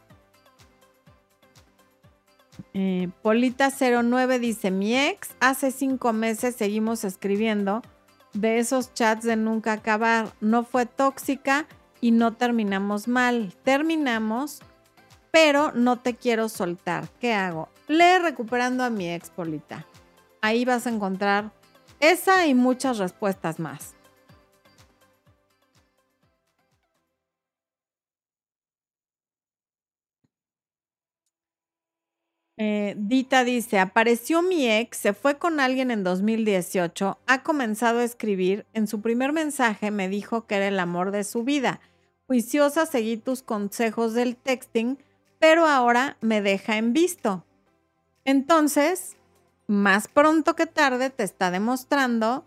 [2.74, 7.82] Eh, Polita09 dice, mi ex, hace cinco meses seguimos escribiendo
[8.34, 10.32] de esos chats de nunca acabar.
[10.39, 11.67] No fue tóxica
[12.00, 13.54] y no terminamos mal.
[13.63, 14.62] Terminamos,
[15.32, 17.10] pero no te quiero soltar.
[17.19, 17.73] ¿Qué hago?
[17.88, 19.86] Lee recuperando a mi ex, Polita.
[20.41, 21.52] Ahí vas a encontrar
[22.00, 23.96] esa y muchas respuestas más.
[32.58, 38.04] Eh, Dita dice, apareció mi ex, se fue con alguien en 2018, ha comenzado a
[38.04, 41.82] escribir, en su primer mensaje me dijo que era el amor de su vida.
[42.28, 44.98] Juiciosa seguí tus consejos del texting,
[45.39, 47.43] pero ahora me deja en visto.
[48.26, 49.18] Entonces,
[49.68, 52.46] más pronto que tarde te está demostrando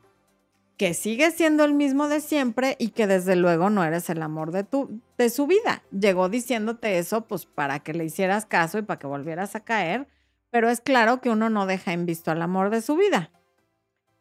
[0.76, 4.52] que sigue siendo el mismo de siempre y que desde luego no eres el amor
[4.52, 5.82] de, tu, de su vida.
[5.90, 10.06] Llegó diciéndote eso pues para que le hicieras caso y para que volvieras a caer,
[10.50, 13.30] pero es claro que uno no deja en visto al amor de su vida.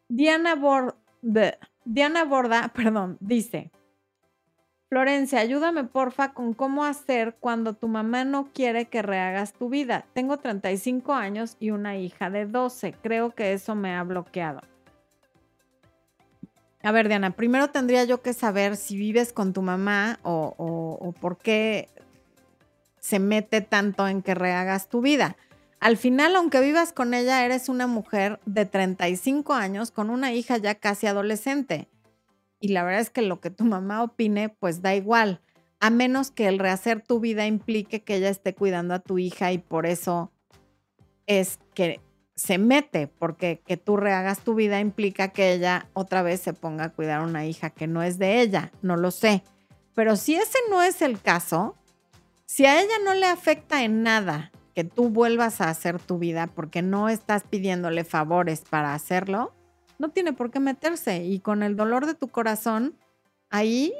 [0.08, 0.54] Diana,
[1.84, 3.70] Diana Borda, perdón, dice,
[4.88, 10.06] Florencia, ayúdame porfa con cómo hacer cuando tu mamá no quiere que rehagas tu vida.
[10.12, 12.94] Tengo 35 años y una hija de 12.
[13.02, 14.60] Creo que eso me ha bloqueado.
[16.84, 21.36] A ver, Diana, primero tendría yo que saber si vives con tu mamá o, por
[21.36, 21.88] qué
[23.00, 25.36] se mete tanto en que rehagas tu vida.
[25.80, 30.58] Al final, aunque vivas con ella, eres una mujer de 35 años con una hija
[30.58, 31.88] ya casi adolescente.
[32.60, 35.40] Y la verdad es que lo que tu mamá opine, pues da igual,
[35.80, 39.52] a menos que el rehacer tu vida implique que ella esté cuidando a tu hija
[39.52, 40.32] y por eso
[41.26, 42.00] es que
[42.34, 46.84] se mete, porque que tú rehagas tu vida implica que ella otra vez se ponga
[46.84, 49.42] a cuidar a una hija que no es de ella, no lo sé.
[49.94, 51.76] Pero si ese no es el caso,
[52.44, 56.46] si a ella no le afecta en nada que tú vuelvas a hacer tu vida
[56.46, 59.55] porque no estás pidiéndole favores para hacerlo,
[59.98, 61.24] no tiene por qué meterse.
[61.24, 62.96] Y con el dolor de tu corazón,
[63.50, 63.92] ahí,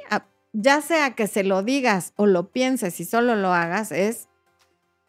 [0.53, 4.27] ya sea que se lo digas o lo pienses y solo lo hagas, es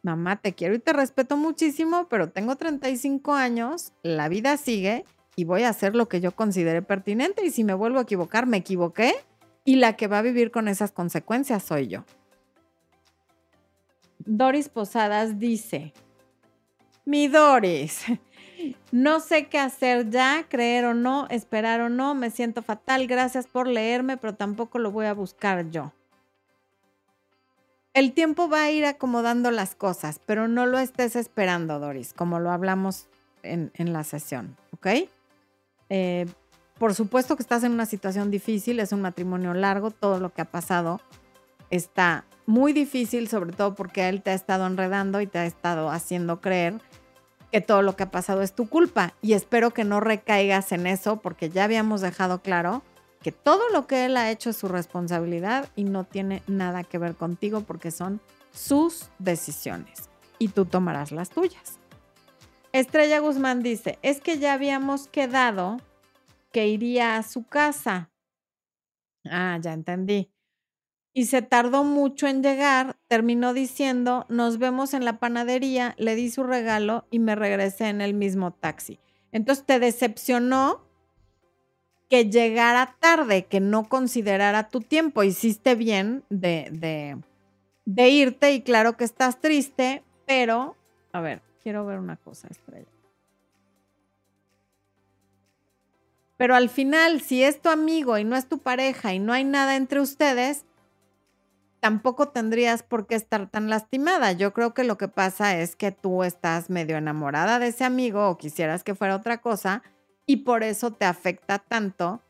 [0.02, 5.04] mamá, te quiero y te respeto muchísimo, pero tengo 35 años, la vida sigue
[5.36, 8.46] y voy a hacer lo que yo considere pertinente y si me vuelvo a equivocar,
[8.46, 9.14] me equivoqué
[9.64, 12.04] y la que va a vivir con esas consecuencias soy yo.
[14.18, 15.92] Doris Posadas dice,
[17.04, 18.04] Mi Doris.
[18.90, 23.46] No sé qué hacer ya, creer o no, esperar o no, me siento fatal, gracias
[23.46, 25.92] por leerme, pero tampoco lo voy a buscar yo.
[27.94, 32.38] El tiempo va a ir acomodando las cosas, pero no lo estés esperando, Doris, como
[32.38, 33.08] lo hablamos
[33.42, 35.08] en, la sesión, ¿ok?
[35.88, 36.26] Eh,
[36.78, 40.42] por supuesto que estás en una situación difícil, es un matrimonio largo, todo lo que
[40.42, 41.00] ha pasado
[41.70, 45.90] está muy difícil, sobre todo porque él te ha estado enredando y te ha estado
[45.90, 46.80] haciendo creer
[47.50, 49.14] que todo lo que ha pasado es tu culpa.
[49.22, 52.82] Y espero que no recaigas en eso porque ya habíamos dejado claro
[53.22, 56.98] que todo lo que él ha hecho es su responsabilidad y no tiene nada que
[56.98, 58.20] ver contigo porque son
[58.52, 61.78] sus decisiones y tú tomarás las tuyas.
[62.72, 65.78] Estrella Guzmán dice, es que ya habíamos quedado
[66.52, 68.10] que iría a su casa.
[69.24, 70.30] Ah, ya entendí
[71.12, 76.30] y se tardó mucho en llegar, terminó diciendo, nos vemos en la panadería, le di
[76.30, 79.00] su regalo y me regresé en el mismo taxi.
[79.32, 80.86] Entonces te decepcionó
[82.08, 85.22] que llegara tarde, que no considerara tu tiempo.
[85.22, 87.18] Hiciste bien de, de,
[87.84, 90.76] de irte y claro que estás triste, pero,
[91.12, 92.86] a ver, quiero ver una cosa, Estrella.
[96.36, 99.42] Pero al final, si es tu amigo y no es tu pareja y no hay
[99.44, 100.64] nada entre ustedes,
[101.80, 104.32] tampoco tendrías por qué estar tan lastimada.
[104.32, 108.28] Yo creo que lo que pasa es que tú estás medio enamorada de ese amigo
[108.28, 109.82] o quisieras que fuera otra cosa
[110.26, 112.20] y por eso te afecta tanto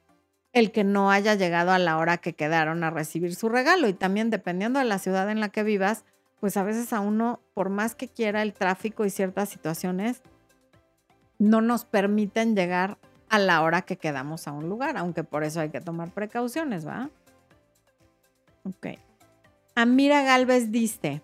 [0.52, 3.88] el que no haya llegado a la hora que quedaron a recibir su regalo.
[3.88, 6.04] Y también dependiendo de la ciudad en la que vivas,
[6.40, 10.22] pues a veces a uno, por más que quiera el tráfico y ciertas situaciones,
[11.38, 15.60] no nos permiten llegar a la hora que quedamos a un lugar, aunque por eso
[15.60, 17.10] hay que tomar precauciones, ¿va?
[18.64, 18.98] Ok.
[19.80, 21.22] Amira Galvez dice,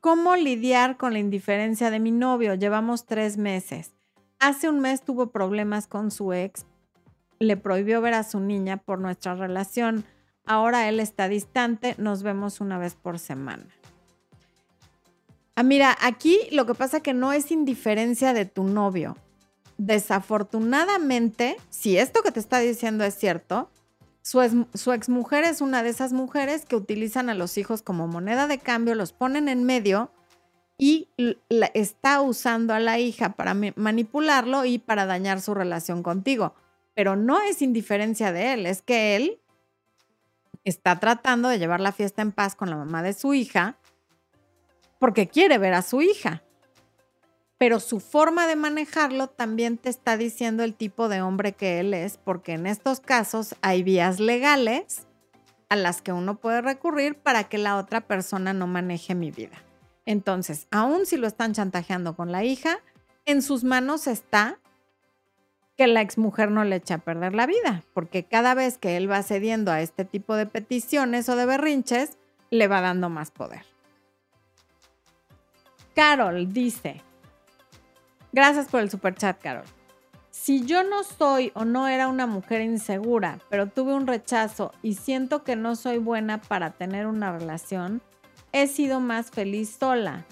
[0.00, 2.54] ¿cómo lidiar con la indiferencia de mi novio?
[2.54, 3.92] Llevamos tres meses.
[4.40, 6.66] Hace un mes tuvo problemas con su ex,
[7.38, 10.04] le prohibió ver a su niña por nuestra relación.
[10.44, 13.68] Ahora él está distante, nos vemos una vez por semana.
[15.54, 19.16] Ah, mira, aquí lo que pasa que no es indiferencia de tu novio.
[19.78, 23.70] Desafortunadamente, si esto que te está diciendo es cierto,
[24.24, 24.40] su,
[24.92, 28.94] exmujer es una de esas mujeres que utilizan a los hijos como moneda de cambio,
[28.94, 30.10] los ponen en medio
[30.78, 31.10] y
[31.74, 36.54] está usando a la hija para manipularlo y para dañar su relación contigo.
[36.94, 39.40] Pero no es indiferencia de él, es que él
[40.64, 43.76] está tratando de llevar la fiesta en paz con la mamá de su hija
[44.98, 46.42] porque quiere ver a su hija
[47.64, 51.94] pero su forma de manejarlo también te está diciendo el tipo de hombre que él
[51.94, 55.06] es, porque en estos casos hay vías legales
[55.70, 59.56] a las que uno puede recurrir para que la otra persona no maneje mi vida.
[60.04, 62.80] Entonces, aun si lo están chantajeando con la hija,
[63.24, 64.58] en sus manos está
[65.78, 69.10] que la exmujer no le eche a perder la vida, porque cada vez que él
[69.10, 72.18] va cediendo a este tipo de peticiones o de berrinches,
[72.50, 73.64] le va dando más poder.
[75.94, 77.02] Carol dice,
[78.34, 79.62] Gracias por el super chat, Carol.
[80.32, 84.94] Si yo no soy o no era una mujer insegura, pero tuve un rechazo y
[84.94, 88.02] siento que no soy buena para tener una relación,
[88.50, 90.26] he sido más feliz sola.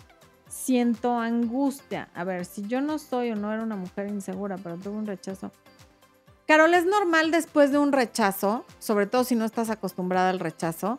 [0.48, 2.08] Siento angustia.
[2.12, 5.06] A ver, si yo no soy o no era una mujer insegura, pero tuve un
[5.06, 5.52] rechazo.
[6.48, 10.98] Carol, es normal después de un rechazo, sobre todo si no estás acostumbrada al rechazo,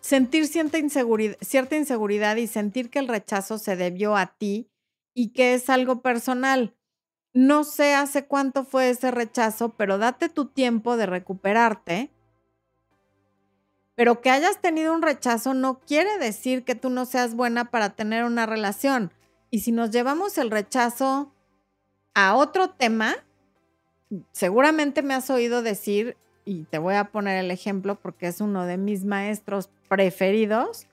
[0.00, 4.68] sentir cierta inseguridad, cierta inseguridad y sentir que el rechazo se debió a ti
[5.16, 6.76] y que es algo personal.
[7.32, 12.10] No sé hace cuánto fue ese rechazo, pero date tu tiempo de recuperarte.
[13.94, 17.96] Pero que hayas tenido un rechazo no quiere decir que tú no seas buena para
[17.96, 19.10] tener una relación.
[19.50, 21.32] Y si nos llevamos el rechazo
[22.12, 23.14] a otro tema,
[24.32, 28.66] seguramente me has oído decir, y te voy a poner el ejemplo porque es uno
[28.66, 30.88] de mis maestros preferidos,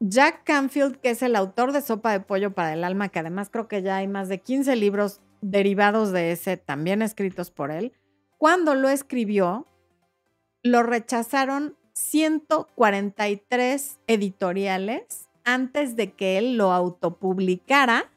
[0.00, 3.50] Jack Canfield, que es el autor de Sopa de Pollo para el Alma, que además
[3.50, 7.92] creo que ya hay más de 15 libros derivados de ese, también escritos por él,
[8.38, 9.66] cuando lo escribió,
[10.62, 18.08] lo rechazaron 143 editoriales antes de que él lo autopublicara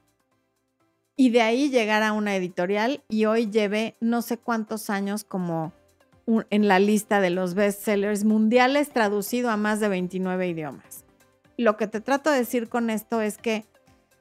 [1.16, 5.74] y de ahí llegara a una editorial y hoy lleve no sé cuántos años como
[6.28, 11.06] en la lista de los bestsellers mundiales traducido a más de 29 idiomas
[11.58, 13.66] lo que te trato de decir con esto es que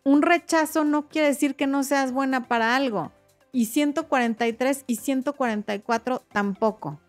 [0.04, 3.12] un rechazo no quiere decir que no seas buena para algo.
[3.52, 7.00] Y 143 y 144 tampoco.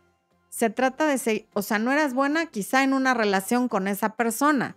[0.49, 4.15] Se trata de, ser, o sea, no eras buena quizá en una relación con esa
[4.15, 4.75] persona,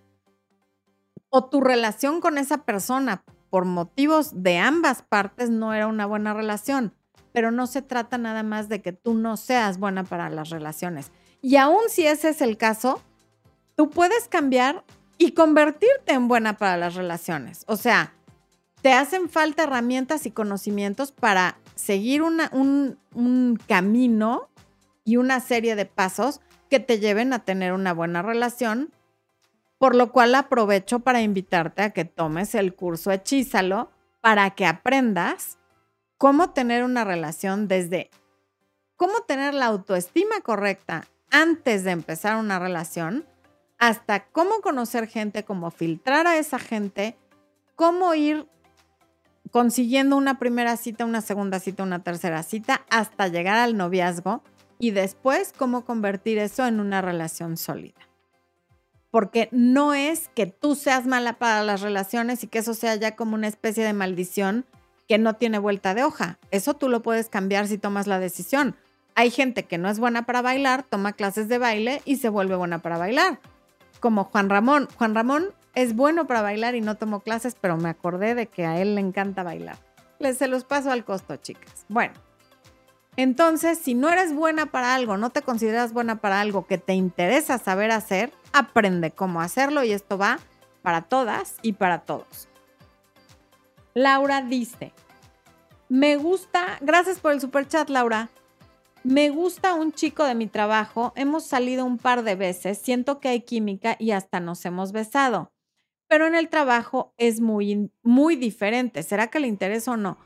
[1.36, 6.32] o tu relación con esa persona por motivos de ambas partes no era una buena
[6.32, 6.94] relación,
[7.32, 11.10] pero no se trata nada más de que tú no seas buena para las relaciones.
[11.42, 13.02] Y aún si ese es el caso,
[13.74, 14.84] tú puedes cambiar
[15.18, 17.64] y convertirte en buena para las relaciones.
[17.66, 18.12] O sea,
[18.82, 24.48] te hacen falta herramientas y conocimientos para seguir un, un camino
[25.04, 28.92] y una serie de pasos que te lleven a tener una buena relación,
[29.78, 33.90] por lo cual aprovecho para invitarte a que tomes el curso Hechízalo
[34.20, 35.58] para que aprendas
[36.16, 38.10] cómo tener una relación desde
[38.96, 43.26] cómo tener la autoestima correcta antes de empezar una relación,
[43.78, 47.16] hasta cómo conocer gente, cómo filtrar a esa gente,
[47.76, 48.46] cómo ir
[49.50, 54.42] consiguiendo una primera cita, una segunda cita, una tercera cita, hasta llegar al noviazgo
[54.78, 58.00] y después cómo convertir eso en una relación sólida.
[59.10, 63.14] Porque no es que tú seas mala para las relaciones y que eso sea ya
[63.14, 64.66] como una especie de maldición
[65.06, 66.38] que no tiene vuelta de hoja.
[66.50, 68.74] Eso tú lo puedes cambiar si tomas la decisión.
[69.14, 72.56] Hay gente que no es buena para bailar, toma clases de baile y se vuelve
[72.56, 73.38] buena para bailar.
[74.04, 74.86] Como Juan Ramón.
[74.98, 78.66] Juan Ramón es bueno para bailar y no tomó clases, pero me acordé de que
[78.66, 79.78] a él le encanta bailar.
[80.18, 81.86] Les se los paso al costo, chicas.
[81.88, 82.12] Bueno,
[83.16, 86.92] entonces, si no eres buena para algo, no te consideras buena para algo que te
[86.92, 90.38] interesa saber hacer, aprende cómo hacerlo y esto va
[90.82, 92.50] para todas y para todos.
[93.94, 94.92] Laura dice,
[95.88, 98.28] me gusta, gracias por el super chat, Laura.
[99.04, 103.28] Me gusta un chico de mi trabajo, hemos salido un par de veces, siento que
[103.28, 105.52] hay química y hasta nos hemos besado,
[106.08, 109.02] pero en el trabajo es muy, muy diferente.
[109.02, 110.16] ¿Será que le interesa o no?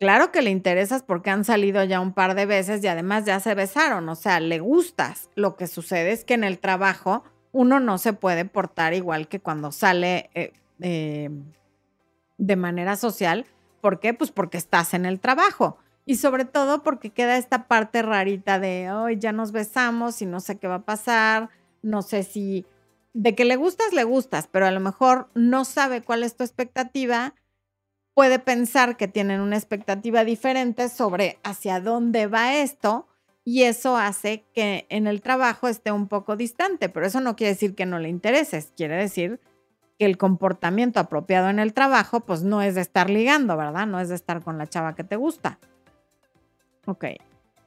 [0.00, 3.40] Claro que le interesas porque han salido ya un par de veces y además ya
[3.40, 5.28] se besaron, o sea, le gustas.
[5.34, 9.38] Lo que sucede es que en el trabajo uno no se puede portar igual que
[9.38, 11.28] cuando sale eh, eh,
[12.38, 13.44] de manera social.
[13.82, 14.14] ¿Por qué?
[14.14, 15.76] Pues porque estás en el trabajo.
[16.04, 20.40] Y sobre todo porque queda esta parte rarita de, hoy ya nos besamos y no
[20.40, 21.50] sé qué va a pasar,
[21.82, 22.66] no sé si
[23.14, 26.44] de que le gustas, le gustas, pero a lo mejor no sabe cuál es tu
[26.44, 27.34] expectativa
[28.14, 33.06] puede pensar que tienen una expectativa diferente sobre hacia dónde va esto
[33.44, 37.54] y eso hace que en el trabajo esté un poco distante, pero eso no quiere
[37.54, 39.40] decir que no le intereses, quiere decir
[39.98, 43.86] que el comportamiento apropiado en el trabajo pues no es de estar ligando, ¿verdad?
[43.86, 45.58] No es de estar con la chava que te gusta.
[46.86, 47.04] Ok.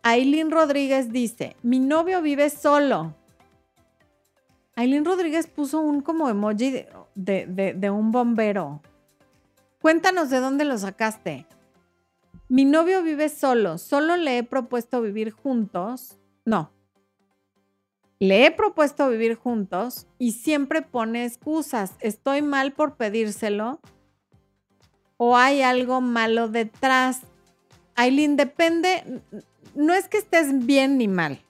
[0.03, 3.15] Aileen Rodríguez dice, mi novio vive solo.
[4.75, 6.85] Aileen Rodríguez puso un como emoji
[7.15, 8.81] de, de un bombero.
[9.81, 11.45] Cuéntanos de dónde lo sacaste.
[12.47, 16.19] Mi novio vive solo, solo le he propuesto vivir juntos.
[16.43, 16.71] No.
[18.19, 21.93] Le he propuesto vivir juntos y siempre pone excusas.
[21.99, 23.79] Estoy mal por pedírselo
[25.17, 27.21] o hay algo malo detrás.
[27.95, 29.21] Aileen, depende,
[29.73, 31.41] no es que estés bien ni mal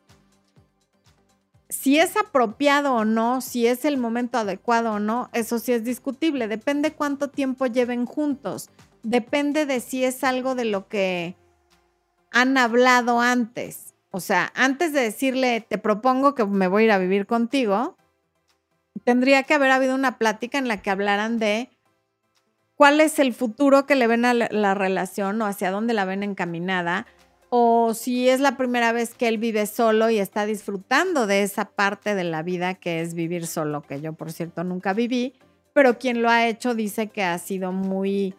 [1.69, 5.83] si es apropiado o no, si es el momento adecuado o no, eso sí es
[5.83, 6.47] discutible.
[6.47, 8.69] Depende cuánto tiempo lleven juntos.
[9.03, 11.35] Depende de si es algo de lo que
[12.31, 13.93] han hablado antes.
[14.11, 17.97] O sea, antes de decirle, te propongo que me voy a ir a vivir contigo,
[19.03, 21.69] tendría que haber habido una plática en la que hablaran de
[22.75, 26.23] cuál es el futuro que le ven a la relación o hacia dónde la ven
[26.23, 27.05] encaminada
[27.49, 31.65] o si es la primera vez que él vive solo y está disfrutando de esa
[31.65, 35.33] parte de la vida que es vivir solo, que yo por cierto nunca viví,
[35.73, 38.35] pero quien lo ha hecho dice que ha sido muy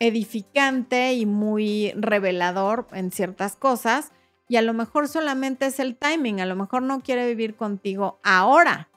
[0.00, 4.12] edificante y muy revelador en ciertas cosas
[4.48, 8.18] y a lo mejor solamente es el timing, a lo mejor no quiere vivir contigo
[8.24, 8.88] ahora,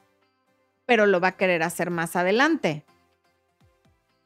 [0.84, 2.84] pero lo va a querer hacer más adelante.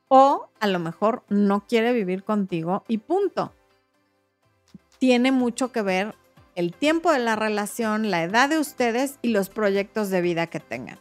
[0.08, 3.52] O a lo mejor no quiere vivir contigo y punto
[4.98, 6.14] tiene mucho que ver
[6.54, 10.58] el tiempo de la relación, la edad de ustedes y los proyectos de vida que
[10.58, 10.98] tengan.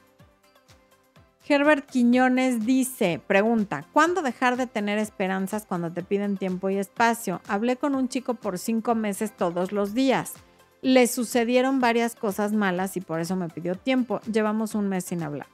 [1.50, 7.42] Herbert Quiñones dice, pregunta, ¿cuándo dejar de tener esperanzas cuando te piden tiempo y espacio?
[7.48, 10.34] Hablé con un chico por cinco meses todos los días.
[10.82, 14.20] Le sucedieron varias cosas malas y por eso me pidió tiempo.
[14.32, 15.48] Llevamos un mes sin hablar.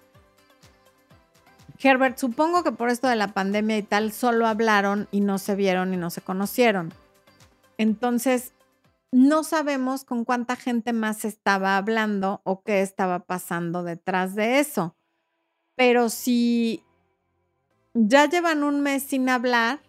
[1.82, 5.55] Herbert, supongo que por esto de la pandemia y tal solo hablaron y no se
[5.55, 6.93] vieron y no se conocieron.
[7.78, 8.53] Entonces,
[9.11, 14.95] no sabemos con cuánta gente más estaba hablando o qué estaba pasando detrás de eso.
[15.76, 16.84] Pero si
[17.93, 19.82] ya llevan un mes sin hablar,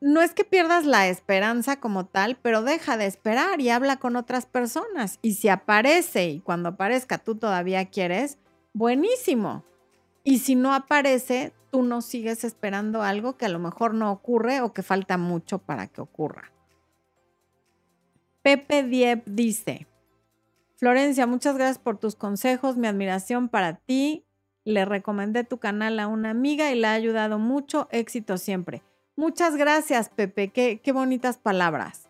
[0.00, 4.16] no es que pierdas la esperanza como tal, pero deja de esperar y habla con
[4.16, 5.18] otras personas.
[5.22, 8.38] Y si aparece y cuando aparezca tú todavía quieres,
[8.72, 9.64] buenísimo.
[10.30, 14.60] Y si no aparece, tú no sigues esperando algo que a lo mejor no ocurre
[14.60, 16.52] o que falta mucho para que ocurra.
[18.40, 19.88] Pepe Diep dice,
[20.76, 24.24] Florencia, muchas gracias por tus consejos, mi admiración para ti.
[24.64, 27.88] Le recomendé tu canal a una amiga y le ha ayudado mucho.
[27.90, 28.84] Éxito siempre.
[29.16, 30.52] Muchas gracias, Pepe.
[30.52, 32.09] Qué, qué bonitas palabras.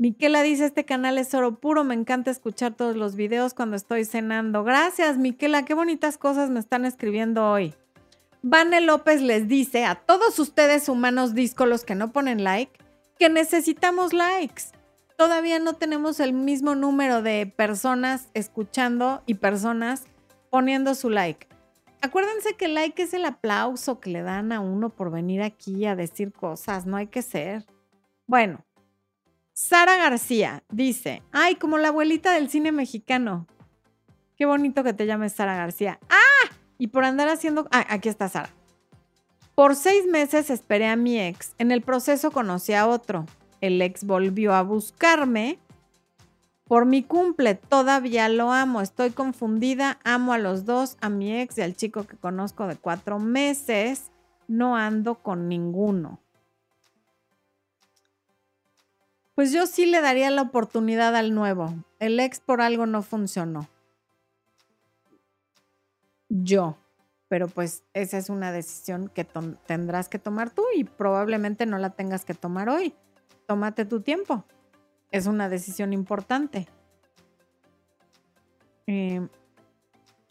[0.00, 4.06] Miquela dice, este canal es oro puro, me encanta escuchar todos los videos cuando estoy
[4.06, 4.64] cenando.
[4.64, 7.74] Gracias, Miquela, qué bonitas cosas me están escribiendo hoy.
[8.40, 12.72] Vane López les dice a todos ustedes humanos díscolos que no ponen like,
[13.18, 14.62] que necesitamos likes.
[15.18, 20.04] Todavía no tenemos el mismo número de personas escuchando y personas
[20.48, 21.46] poniendo su like.
[22.00, 25.84] Acuérdense que el like es el aplauso que le dan a uno por venir aquí
[25.84, 27.66] a decir cosas, no hay que ser.
[28.26, 28.64] Bueno,
[29.62, 33.46] Sara García dice, ay, como la abuelita del cine mexicano.
[34.34, 36.00] Qué bonito que te llames Sara García.
[36.08, 36.50] ¡Ah!
[36.78, 37.68] Y por andar haciendo...
[37.70, 38.48] Ah, aquí está Sara.
[39.54, 41.54] Por seis meses esperé a mi ex.
[41.58, 43.26] En el proceso conocí a otro.
[43.60, 45.58] El ex volvió a buscarme.
[46.64, 48.80] Por mi cumple, todavía lo amo.
[48.80, 49.98] Estoy confundida.
[50.04, 54.10] Amo a los dos, a mi ex y al chico que conozco de cuatro meses.
[54.48, 56.18] No ando con ninguno.
[59.40, 61.72] Pues yo sí le daría la oportunidad al nuevo.
[61.98, 63.70] El ex por algo no funcionó.
[66.28, 66.76] Yo.
[67.28, 69.24] Pero pues esa es una decisión que
[69.64, 72.92] tendrás que tomar tú y probablemente no la tengas que tomar hoy.
[73.46, 74.44] Tómate tu tiempo.
[75.10, 76.68] Es una decisión importante.
[78.86, 79.26] Eh,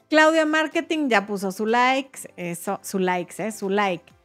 [0.07, 3.51] Claudia Marketing ya puso su like, eso, su likes, ¿eh?
[3.51, 4.18] su like.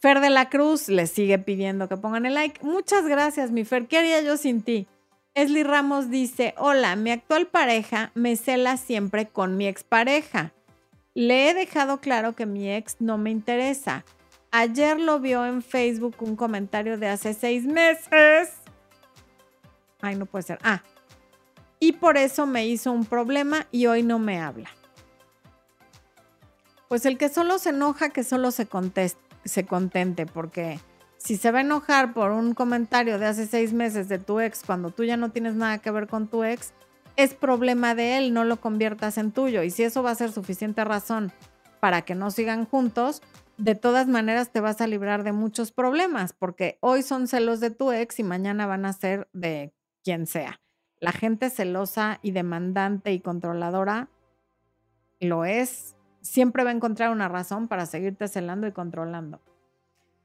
[0.00, 2.64] Fer de la Cruz les sigue pidiendo que pongan el like.
[2.64, 3.86] Muchas gracias, mi Fer.
[3.86, 4.88] ¿Qué haría yo sin ti?
[5.34, 10.52] Esli Ramos dice, hola, mi actual pareja me cela siempre con mi expareja.
[11.12, 14.06] Le he dejado claro que mi ex no me interesa.
[14.50, 18.54] Ayer lo vio en Facebook un comentario de hace seis meses.
[20.00, 20.58] Ay, no puede ser.
[20.62, 20.82] Ah.
[21.78, 24.70] Y por eso me hizo un problema y hoy no me habla.
[26.88, 30.78] Pues el que solo se enoja, que solo se conteste se contente, porque
[31.16, 34.62] si se va a enojar por un comentario de hace seis meses de tu ex
[34.64, 36.72] cuando tú ya no tienes nada que ver con tu ex,
[37.16, 39.62] es problema de él, no lo conviertas en tuyo.
[39.62, 41.32] Y si eso va a ser suficiente razón
[41.80, 43.22] para que no sigan juntos,
[43.58, 47.70] de todas maneras te vas a librar de muchos problemas, porque hoy son celos de
[47.70, 50.60] tu ex y mañana van a ser de quien sea.
[50.98, 54.08] La gente celosa y demandante y controladora
[55.20, 59.40] lo es siempre va a encontrar una razón para seguirte celando y controlando.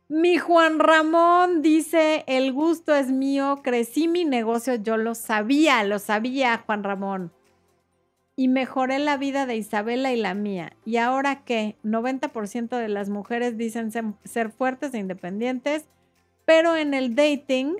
[0.08, 5.98] Mi Juan Ramón dice, el gusto es mío, crecí mi negocio, yo lo sabía, lo
[5.98, 7.34] sabía, Juan Ramón.
[8.36, 10.74] Y mejoré la vida de Isabela y la mía.
[10.86, 11.78] ¿Y ahora qué?
[11.84, 15.86] 90% de las mujeres dicen ser fuertes e independientes,
[16.46, 17.76] pero en el dating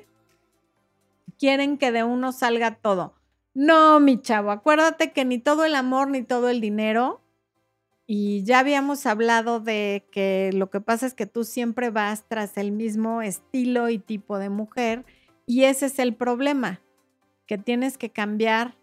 [1.38, 3.14] quieren que de uno salga todo.
[3.54, 7.22] No, mi chavo, acuérdate que ni todo el amor ni todo el dinero
[8.08, 12.58] y ya habíamos hablado de que lo que pasa es que tú siempre vas tras
[12.58, 15.06] el mismo estilo y tipo de mujer
[15.48, 16.82] y ese es el problema,
[17.48, 18.76] que tienes que cambiar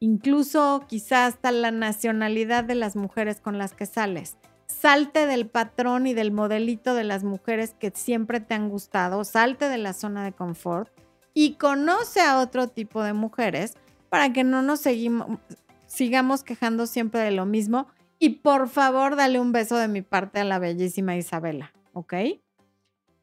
[0.00, 4.36] incluso quizás hasta la nacionalidad de las mujeres con las que sales.
[4.66, 9.68] Salte del patrón y del modelito de las mujeres que siempre te han gustado, salte
[9.68, 10.90] de la zona de confort
[11.32, 13.74] y conoce a otro tipo de mujeres
[14.08, 15.38] para que no nos seguimos,
[15.86, 17.86] sigamos quejando siempre de lo mismo
[18.24, 22.14] y por favor, dale un beso de mi parte a la bellísima Isabela, ¿ok?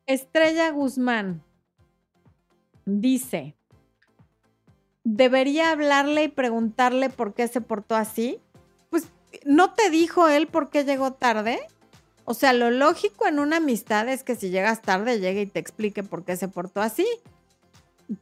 [0.05, 1.41] Estrella Guzmán
[2.85, 3.55] dice,
[5.03, 8.39] ¿debería hablarle y preguntarle por qué se portó así?
[8.91, 9.07] Pues,
[9.43, 11.59] ¿no te dijo él por qué llegó tarde?
[12.25, 15.57] O sea, lo lógico en una amistad es que si llegas tarde, llegue y te
[15.57, 17.07] explique por qué se portó así.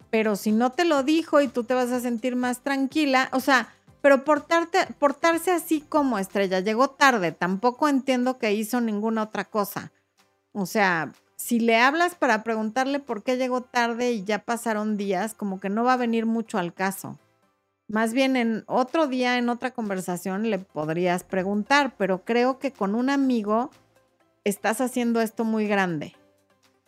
[0.10, 3.42] Pero si no te lo dijo y tú te vas a sentir más tranquila, o
[3.42, 3.68] sea,
[4.02, 9.92] pero portarse así como estrella, llegó tarde, tampoco entiendo que hizo ninguna otra cosa.
[10.52, 15.34] O sea, si le hablas para preguntarle por qué llegó tarde y ya pasaron días,
[15.34, 17.18] como que no va a venir mucho al caso.
[17.88, 22.94] Más bien en otro día, en otra conversación, le podrías preguntar, pero creo que con
[22.94, 23.72] un amigo
[24.44, 26.16] estás haciendo esto muy grande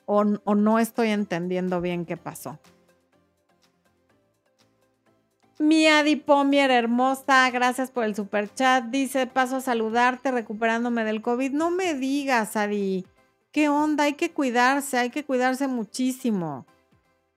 [0.06, 2.60] o, o no estoy entendiendo bien qué pasó.
[5.62, 8.86] Mi Adi Pomier, hermosa, gracias por el super chat.
[8.86, 11.52] Dice, paso a saludarte recuperándome del COVID.
[11.52, 13.06] No me digas, Adi.
[13.52, 14.06] ¿Qué onda?
[14.06, 16.66] Hay que cuidarse, hay que cuidarse muchísimo.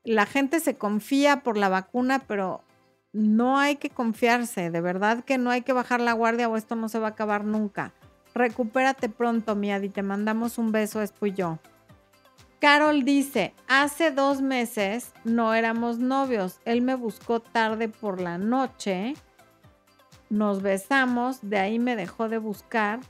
[0.04, 2.64] La gente se confía por la vacuna, pero
[3.12, 6.76] no hay que confiarse, de verdad que no hay que bajar la guardia o esto
[6.76, 7.92] no se va a acabar nunca.
[8.34, 11.58] Recupérate pronto, Miadi, te mandamos un beso, es yo.
[12.64, 19.12] Carol dice, hace dos meses no éramos novios, él me buscó tarde por la noche,
[20.30, 23.00] nos besamos, de ahí me dejó de buscar,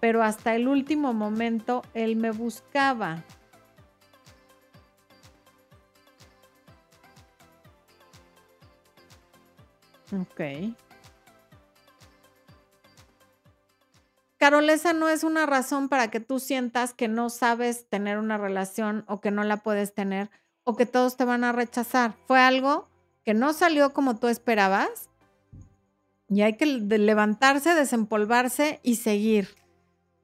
[0.00, 3.22] pero hasta el último momento él me buscaba.
[10.18, 10.74] Ok.
[14.44, 18.36] Carol, esa no es una razón para que tú sientas que no sabes tener una
[18.36, 20.28] relación o que no la puedes tener
[20.64, 22.12] o que todos te van a rechazar.
[22.26, 22.90] Fue algo
[23.24, 25.08] que no salió como tú esperabas
[26.28, 29.48] y hay que levantarse, desempolvarse y seguir,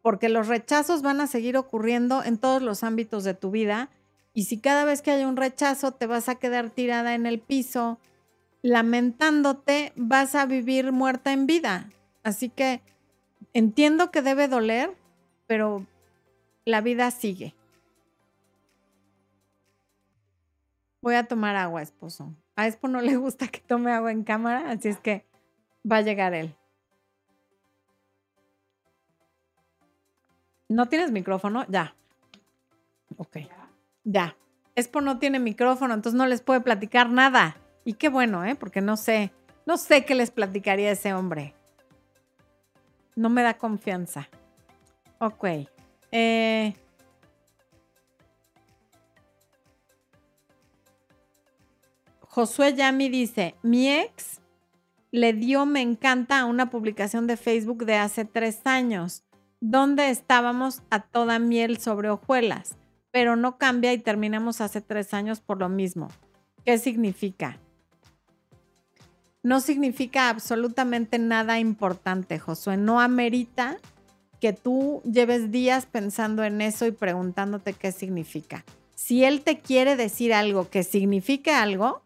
[0.02, 3.88] porque los rechazos van a seguir ocurriendo en todos los ámbitos de tu vida
[4.34, 7.40] y si cada vez que hay un rechazo te vas a quedar tirada en el
[7.40, 7.98] piso
[8.60, 11.88] lamentándote, vas a vivir muerta en vida.
[12.22, 12.82] Así que
[13.52, 14.96] entiendo que debe doler,
[15.46, 15.86] pero
[16.64, 17.54] la vida sigue.
[21.02, 22.34] Voy a tomar agua, esposo.
[22.56, 25.24] A Espo no le gusta que tome agua en cámara, así es que
[25.90, 26.54] va a llegar él.
[30.68, 31.64] ¿No tienes micrófono?
[31.68, 31.96] Ya.
[33.16, 33.38] Ok.
[34.04, 34.36] Ya.
[34.76, 37.56] Espo no tiene micrófono, entonces no les puede platicar nada.
[37.84, 38.54] Y qué bueno, ¿eh?
[38.54, 39.32] Porque no sé,
[39.66, 41.54] no sé qué les platicaría ese hombre.
[43.16, 44.28] No me da confianza.
[45.18, 45.44] Ok.
[46.12, 46.74] Eh,
[52.20, 54.40] Josué Yami dice, mi ex
[55.10, 59.24] le dio me encanta a una publicación de Facebook de hace tres años,
[59.60, 62.76] donde estábamos a toda miel sobre hojuelas,
[63.10, 66.08] pero no cambia y terminamos hace tres años por lo mismo.
[66.64, 67.58] ¿Qué significa?
[69.42, 72.76] No significa absolutamente nada importante, Josué.
[72.76, 73.78] No amerita
[74.40, 78.64] que tú lleves días pensando en eso y preguntándote qué significa.
[78.94, 82.02] Si él te quiere decir algo que signifique algo,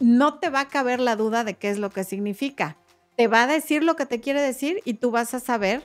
[0.00, 2.76] no te va a caber la duda de qué es lo que significa.
[3.16, 5.82] Te va a decir lo que te quiere decir y tú vas a saber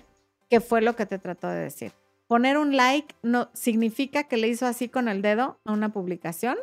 [0.49, 1.91] qué fue lo que te trató de decir.
[2.27, 6.57] Poner un like no significa que le hizo así con el dedo a una publicación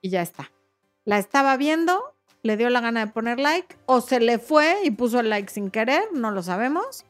[0.00, 0.52] y ya está.
[1.04, 2.13] La estaba viendo,
[2.44, 5.50] le dio la gana de poner like o se le fue y puso el like
[5.50, 7.06] sin querer, no lo sabemos.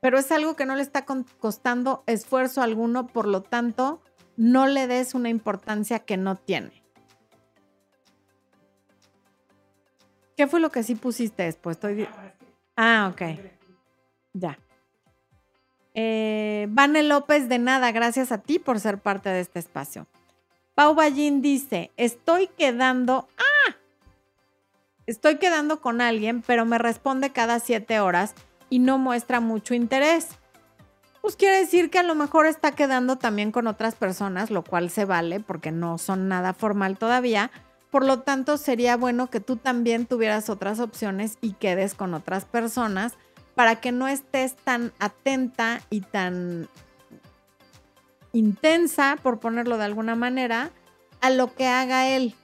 [0.00, 1.06] Pero es algo que no le está
[1.38, 4.02] costando esfuerzo alguno, por lo tanto,
[4.36, 6.82] no le des una importancia que no tiene.
[10.36, 11.76] ¿Qué fue lo que sí pusiste después?
[11.76, 12.08] Estoy...
[12.76, 13.22] Ah, ok.
[14.32, 14.58] Ya.
[15.94, 20.08] Eh, Vane López, de nada, gracias a ti por ser parte de este espacio.
[20.74, 23.28] Pau Ballín dice, estoy quedando...
[23.38, 23.76] ¡Ah!
[25.06, 28.34] Estoy quedando con alguien, pero me responde cada siete horas
[28.70, 30.28] y no muestra mucho interés.
[31.22, 34.90] Pues quiere decir que a lo mejor está quedando también con otras personas, lo cual
[34.90, 37.50] se vale porque no son nada formal todavía.
[37.90, 42.44] Por lo tanto, sería bueno que tú también tuvieras otras opciones y quedes con otras
[42.44, 43.14] personas
[43.56, 46.68] para que no estés tan atenta y tan
[48.32, 50.70] intensa, por ponerlo de alguna manera,
[51.20, 52.34] a lo que haga él.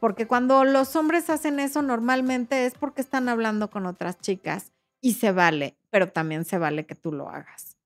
[0.00, 5.14] Porque cuando los hombres hacen eso normalmente es porque están hablando con otras chicas y
[5.14, 7.76] se vale, pero también se vale que tú lo hagas.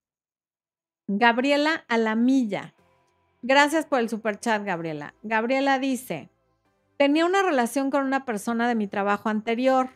[1.06, 2.74] Gabriela Alamilla.
[3.42, 5.14] Gracias por el super chat, Gabriela.
[5.22, 6.30] Gabriela dice,
[6.98, 9.90] tenía una relación con una persona de mi trabajo anterior.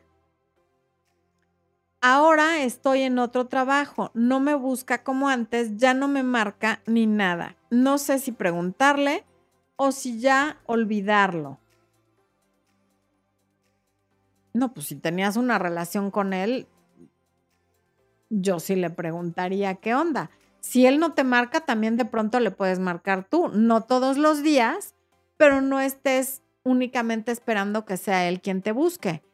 [2.01, 7.07] Ahora estoy en otro trabajo, no me busca como antes, ya no me marca ni
[7.07, 7.57] nada.
[7.71, 9.25] No sé si preguntarle
[9.77, 11.61] o si ya olvidarlo.
[14.55, 16.69] No, pues si tenías una relación con él,
[18.31, 20.31] yo sí le preguntaría qué onda.
[20.61, 23.49] Si él no te marca, también de pronto le puedes marcar tú.
[23.49, 24.95] No todos los días,
[25.37, 29.25] pero no estés únicamente esperando que sea él quien te busque.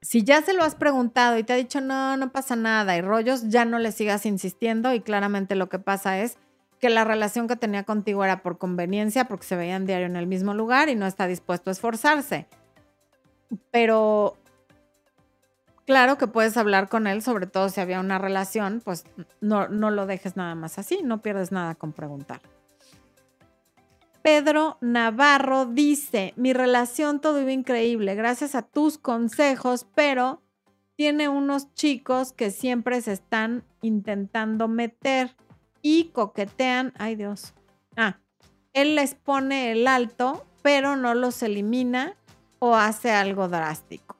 [0.00, 3.02] Si ya se lo has preguntado y te ha dicho no, no pasa nada y
[3.02, 6.38] rollos, ya no le sigas insistiendo y claramente lo que pasa es
[6.80, 10.26] que la relación que tenía contigo era por conveniencia porque se veían diario en el
[10.26, 12.46] mismo lugar y no está dispuesto a esforzarse
[13.70, 14.36] pero
[15.84, 19.04] claro que puedes hablar con él, sobre todo si había una relación, pues
[19.40, 22.40] no, no lo dejes nada más así, no pierdes nada con preguntar.
[24.22, 30.42] Pedro Navarro dice, mi relación todo iba increíble, gracias a tus consejos, pero
[30.96, 35.36] tiene unos chicos que siempre se están intentando meter
[35.80, 37.54] y coquetean, ay Dios,
[37.96, 38.18] ah,
[38.72, 42.16] él les pone el alto, pero no los elimina
[42.58, 44.16] o hace algo drástico.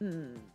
[0.00, 0.52] mm.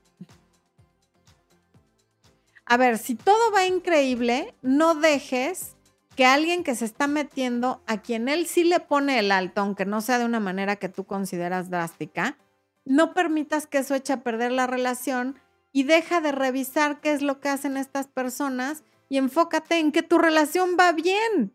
[2.70, 5.78] A ver, si todo va increíble, no dejes
[6.18, 9.86] que alguien que se está metiendo, a quien él sí le pone el alto, aunque
[9.86, 12.38] no sea de una manera que tú consideras drástica,
[12.84, 15.40] no permitas que eso eche a perder la relación
[15.72, 20.04] y deja de revisar qué es lo que hacen estas personas y enfócate en que
[20.04, 21.54] tu relación va bien.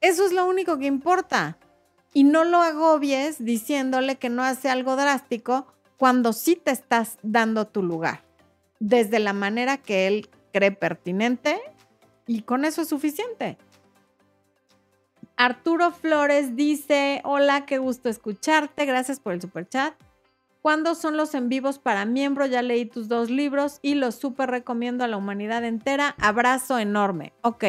[0.00, 1.56] Eso es lo único que importa.
[2.18, 7.68] Y no lo agobies diciéndole que no hace algo drástico cuando sí te estás dando
[7.68, 8.24] tu lugar,
[8.80, 11.60] desde la manera que él cree pertinente
[12.26, 13.56] y con eso es suficiente.
[15.36, 19.94] Arturo Flores dice, hola, qué gusto escucharte, gracias por el super chat.
[20.60, 22.46] ¿Cuándo son los en vivos para miembro?
[22.46, 26.16] Ya leí tus dos libros y los súper recomiendo a la humanidad entera.
[26.18, 27.32] Abrazo enorme.
[27.42, 27.64] Ok.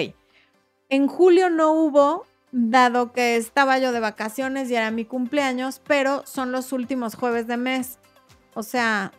[0.89, 6.23] En julio no hubo, dado que estaba yo de vacaciones y era mi cumpleaños, pero
[6.25, 7.99] son los últimos jueves de mes.
[8.53, 9.11] O sea,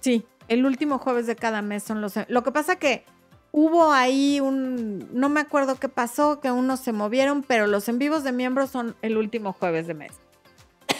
[0.00, 2.14] sí, el último jueves de cada mes son los...
[2.28, 3.04] Lo que pasa que
[3.52, 5.08] hubo ahí un...
[5.12, 8.70] No me acuerdo qué pasó, que unos se movieron, pero los en vivos de miembros
[8.70, 10.12] son el último jueves de mes.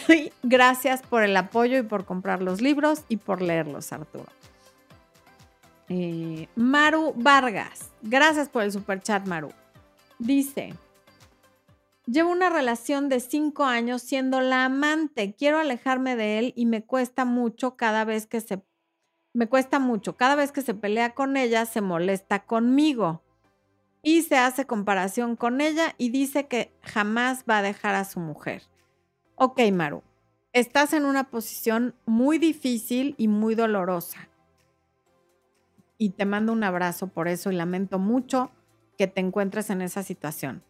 [0.43, 4.27] Gracias por el apoyo y por comprar los libros y por leerlos, Arturo.
[5.93, 9.51] Eh, Maru Vargas, gracias por el super chat, Maru.
[10.19, 10.73] Dice,
[12.05, 15.35] llevo una relación de cinco años siendo la amante.
[15.35, 18.61] Quiero alejarme de él y me cuesta mucho cada vez que se...
[19.33, 20.17] Me cuesta mucho.
[20.17, 23.23] Cada vez que se pelea con ella, se molesta conmigo.
[24.03, 28.19] Y se hace comparación con ella y dice que jamás va a dejar a su
[28.19, 28.63] mujer.
[29.35, 30.03] Ok, Maru,
[30.53, 34.27] estás en una posición muy difícil y muy dolorosa.
[35.97, 38.51] Y te mando un abrazo por eso y lamento mucho
[38.97, 40.63] que te encuentres en esa situación.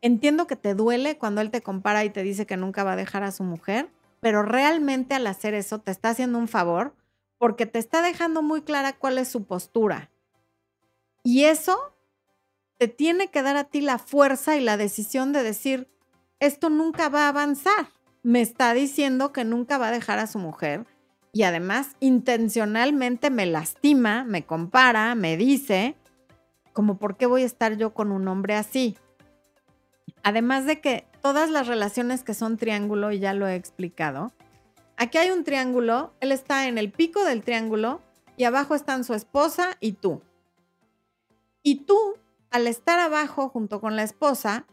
[0.00, 2.96] Entiendo que te duele cuando él te compara y te dice que nunca va a
[2.96, 3.90] dejar a su mujer,
[4.20, 6.94] pero realmente al hacer eso te está haciendo un favor
[7.38, 10.10] porque te está dejando muy clara cuál es su postura.
[11.22, 11.94] Y eso
[12.78, 15.88] te tiene que dar a ti la fuerza y la decisión de decir,
[16.40, 17.88] esto nunca va a avanzar.
[18.22, 20.86] Me está diciendo que nunca va a dejar a su mujer
[21.32, 25.96] y además intencionalmente me lastima, me compara, me dice,
[26.72, 28.96] como por qué voy a estar yo con un hombre así.
[30.22, 34.32] Además de que todas las relaciones que son triángulo, y ya lo he explicado,
[34.96, 38.00] aquí hay un triángulo, él está en el pico del triángulo
[38.36, 40.22] y abajo están su esposa y tú.
[41.62, 41.98] Y tú,
[42.50, 44.66] al estar abajo junto con la esposa,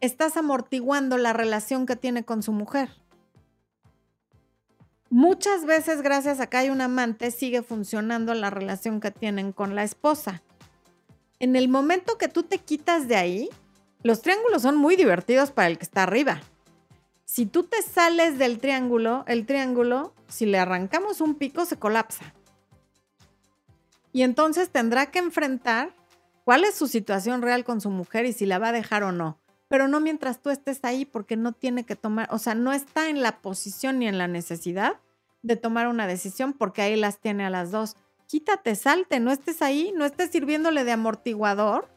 [0.00, 2.90] estás amortiguando la relación que tiene con su mujer.
[5.10, 9.74] Muchas veces, gracias a que hay un amante, sigue funcionando la relación que tienen con
[9.74, 10.42] la esposa.
[11.38, 13.48] En el momento que tú te quitas de ahí,
[14.02, 16.40] los triángulos son muy divertidos para el que está arriba.
[17.24, 22.32] Si tú te sales del triángulo, el triángulo, si le arrancamos un pico, se colapsa.
[24.12, 25.94] Y entonces tendrá que enfrentar
[26.44, 29.12] cuál es su situación real con su mujer y si la va a dejar o
[29.12, 29.38] no
[29.68, 33.08] pero no mientras tú estés ahí porque no tiene que tomar, o sea, no está
[33.08, 34.96] en la posición ni en la necesidad
[35.42, 37.96] de tomar una decisión porque ahí las tiene a las dos.
[38.26, 41.88] Quítate, salte, no estés ahí, no estés sirviéndole de amortiguador.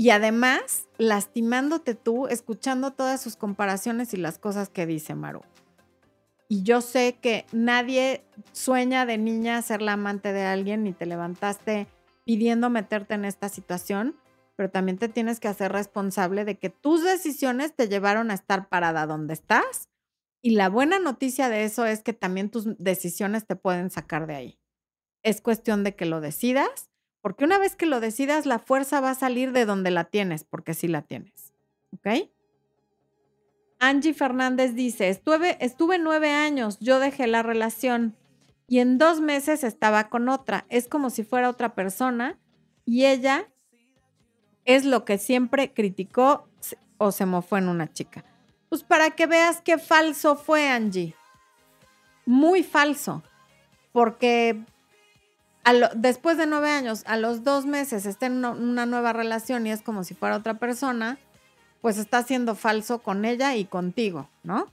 [0.00, 5.42] Y además, lastimándote tú, escuchando todas sus comparaciones y las cosas que dice Maru.
[6.48, 11.04] Y yo sé que nadie sueña de niña ser la amante de alguien ni te
[11.04, 11.86] levantaste
[12.24, 14.16] pidiendo meterte en esta situación
[14.56, 18.68] pero también te tienes que hacer responsable de que tus decisiones te llevaron a estar
[18.68, 19.88] parada donde estás.
[20.42, 24.34] Y la buena noticia de eso es que también tus decisiones te pueden sacar de
[24.34, 24.58] ahí.
[25.22, 26.89] Es cuestión de que lo decidas,
[27.22, 30.44] porque una vez que lo decidas, la fuerza va a salir de donde la tienes,
[30.44, 31.52] porque sí la tienes.
[31.92, 32.30] ¿Ok?
[33.78, 38.14] Angie Fernández dice, estuve, estuve nueve años, yo dejé la relación
[38.68, 40.66] y en dos meses estaba con otra.
[40.68, 42.38] Es como si fuera otra persona
[42.84, 43.48] y ella
[44.64, 46.48] es lo que siempre criticó
[46.98, 48.24] o se mofó en una chica.
[48.68, 51.16] Pues para que veas qué falso fue Angie.
[52.26, 53.22] Muy falso.
[53.92, 54.62] Porque
[55.94, 59.82] después de nueve años, a los dos meses está en una nueva relación y es
[59.82, 61.18] como si fuera otra persona,
[61.80, 64.66] pues está siendo falso con ella y contigo, ¿no?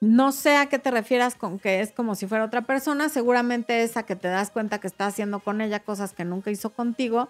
[0.00, 3.82] No sé a qué te refieras con que es como si fuera otra persona, seguramente
[3.82, 6.70] es a que te das cuenta que está haciendo con ella cosas que nunca hizo
[6.70, 7.28] contigo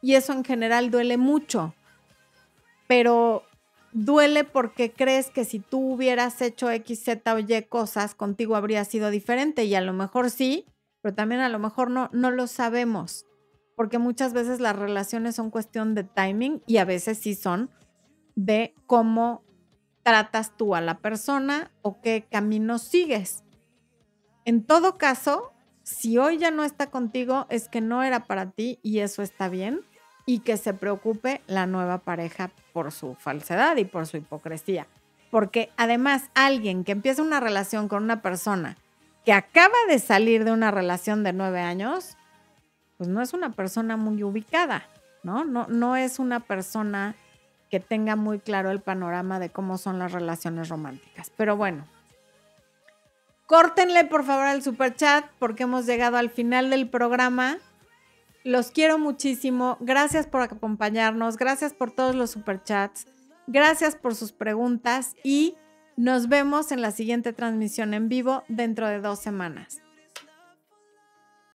[0.00, 1.74] y eso en general duele mucho.
[2.86, 3.44] Pero
[3.92, 8.84] duele porque crees que si tú hubieras hecho X, Z o Y cosas, contigo habría
[8.84, 10.66] sido diferente y a lo mejor sí,
[11.02, 13.26] pero también a lo mejor no, no lo sabemos.
[13.74, 17.70] Porque muchas veces las relaciones son cuestión de timing y a veces sí son
[18.34, 19.44] de cómo
[20.02, 23.44] tratas tú a la persona o qué camino sigues.
[24.44, 28.78] En todo caso, si hoy ya no está contigo, es que no era para ti
[28.82, 29.80] y eso está bien
[30.26, 34.86] y que se preocupe la nueva pareja por su falsedad y por su hipocresía.
[35.30, 38.76] Porque además alguien que empieza una relación con una persona
[39.24, 42.16] que acaba de salir de una relación de nueve años,
[42.96, 44.84] pues no es una persona muy ubicada,
[45.22, 45.44] ¿no?
[45.44, 47.14] No, no es una persona
[47.70, 51.32] que tenga muy claro el panorama de cómo son las relaciones románticas.
[51.36, 51.86] Pero bueno,
[53.46, 57.58] córtenle por favor al super chat porque hemos llegado al final del programa.
[58.44, 59.78] Los quiero muchísimo.
[59.80, 61.36] Gracias por acompañarnos.
[61.36, 63.06] Gracias por todos los superchats.
[63.46, 65.56] Gracias por sus preguntas y
[65.96, 69.82] nos vemos en la siguiente transmisión en vivo dentro de dos semanas.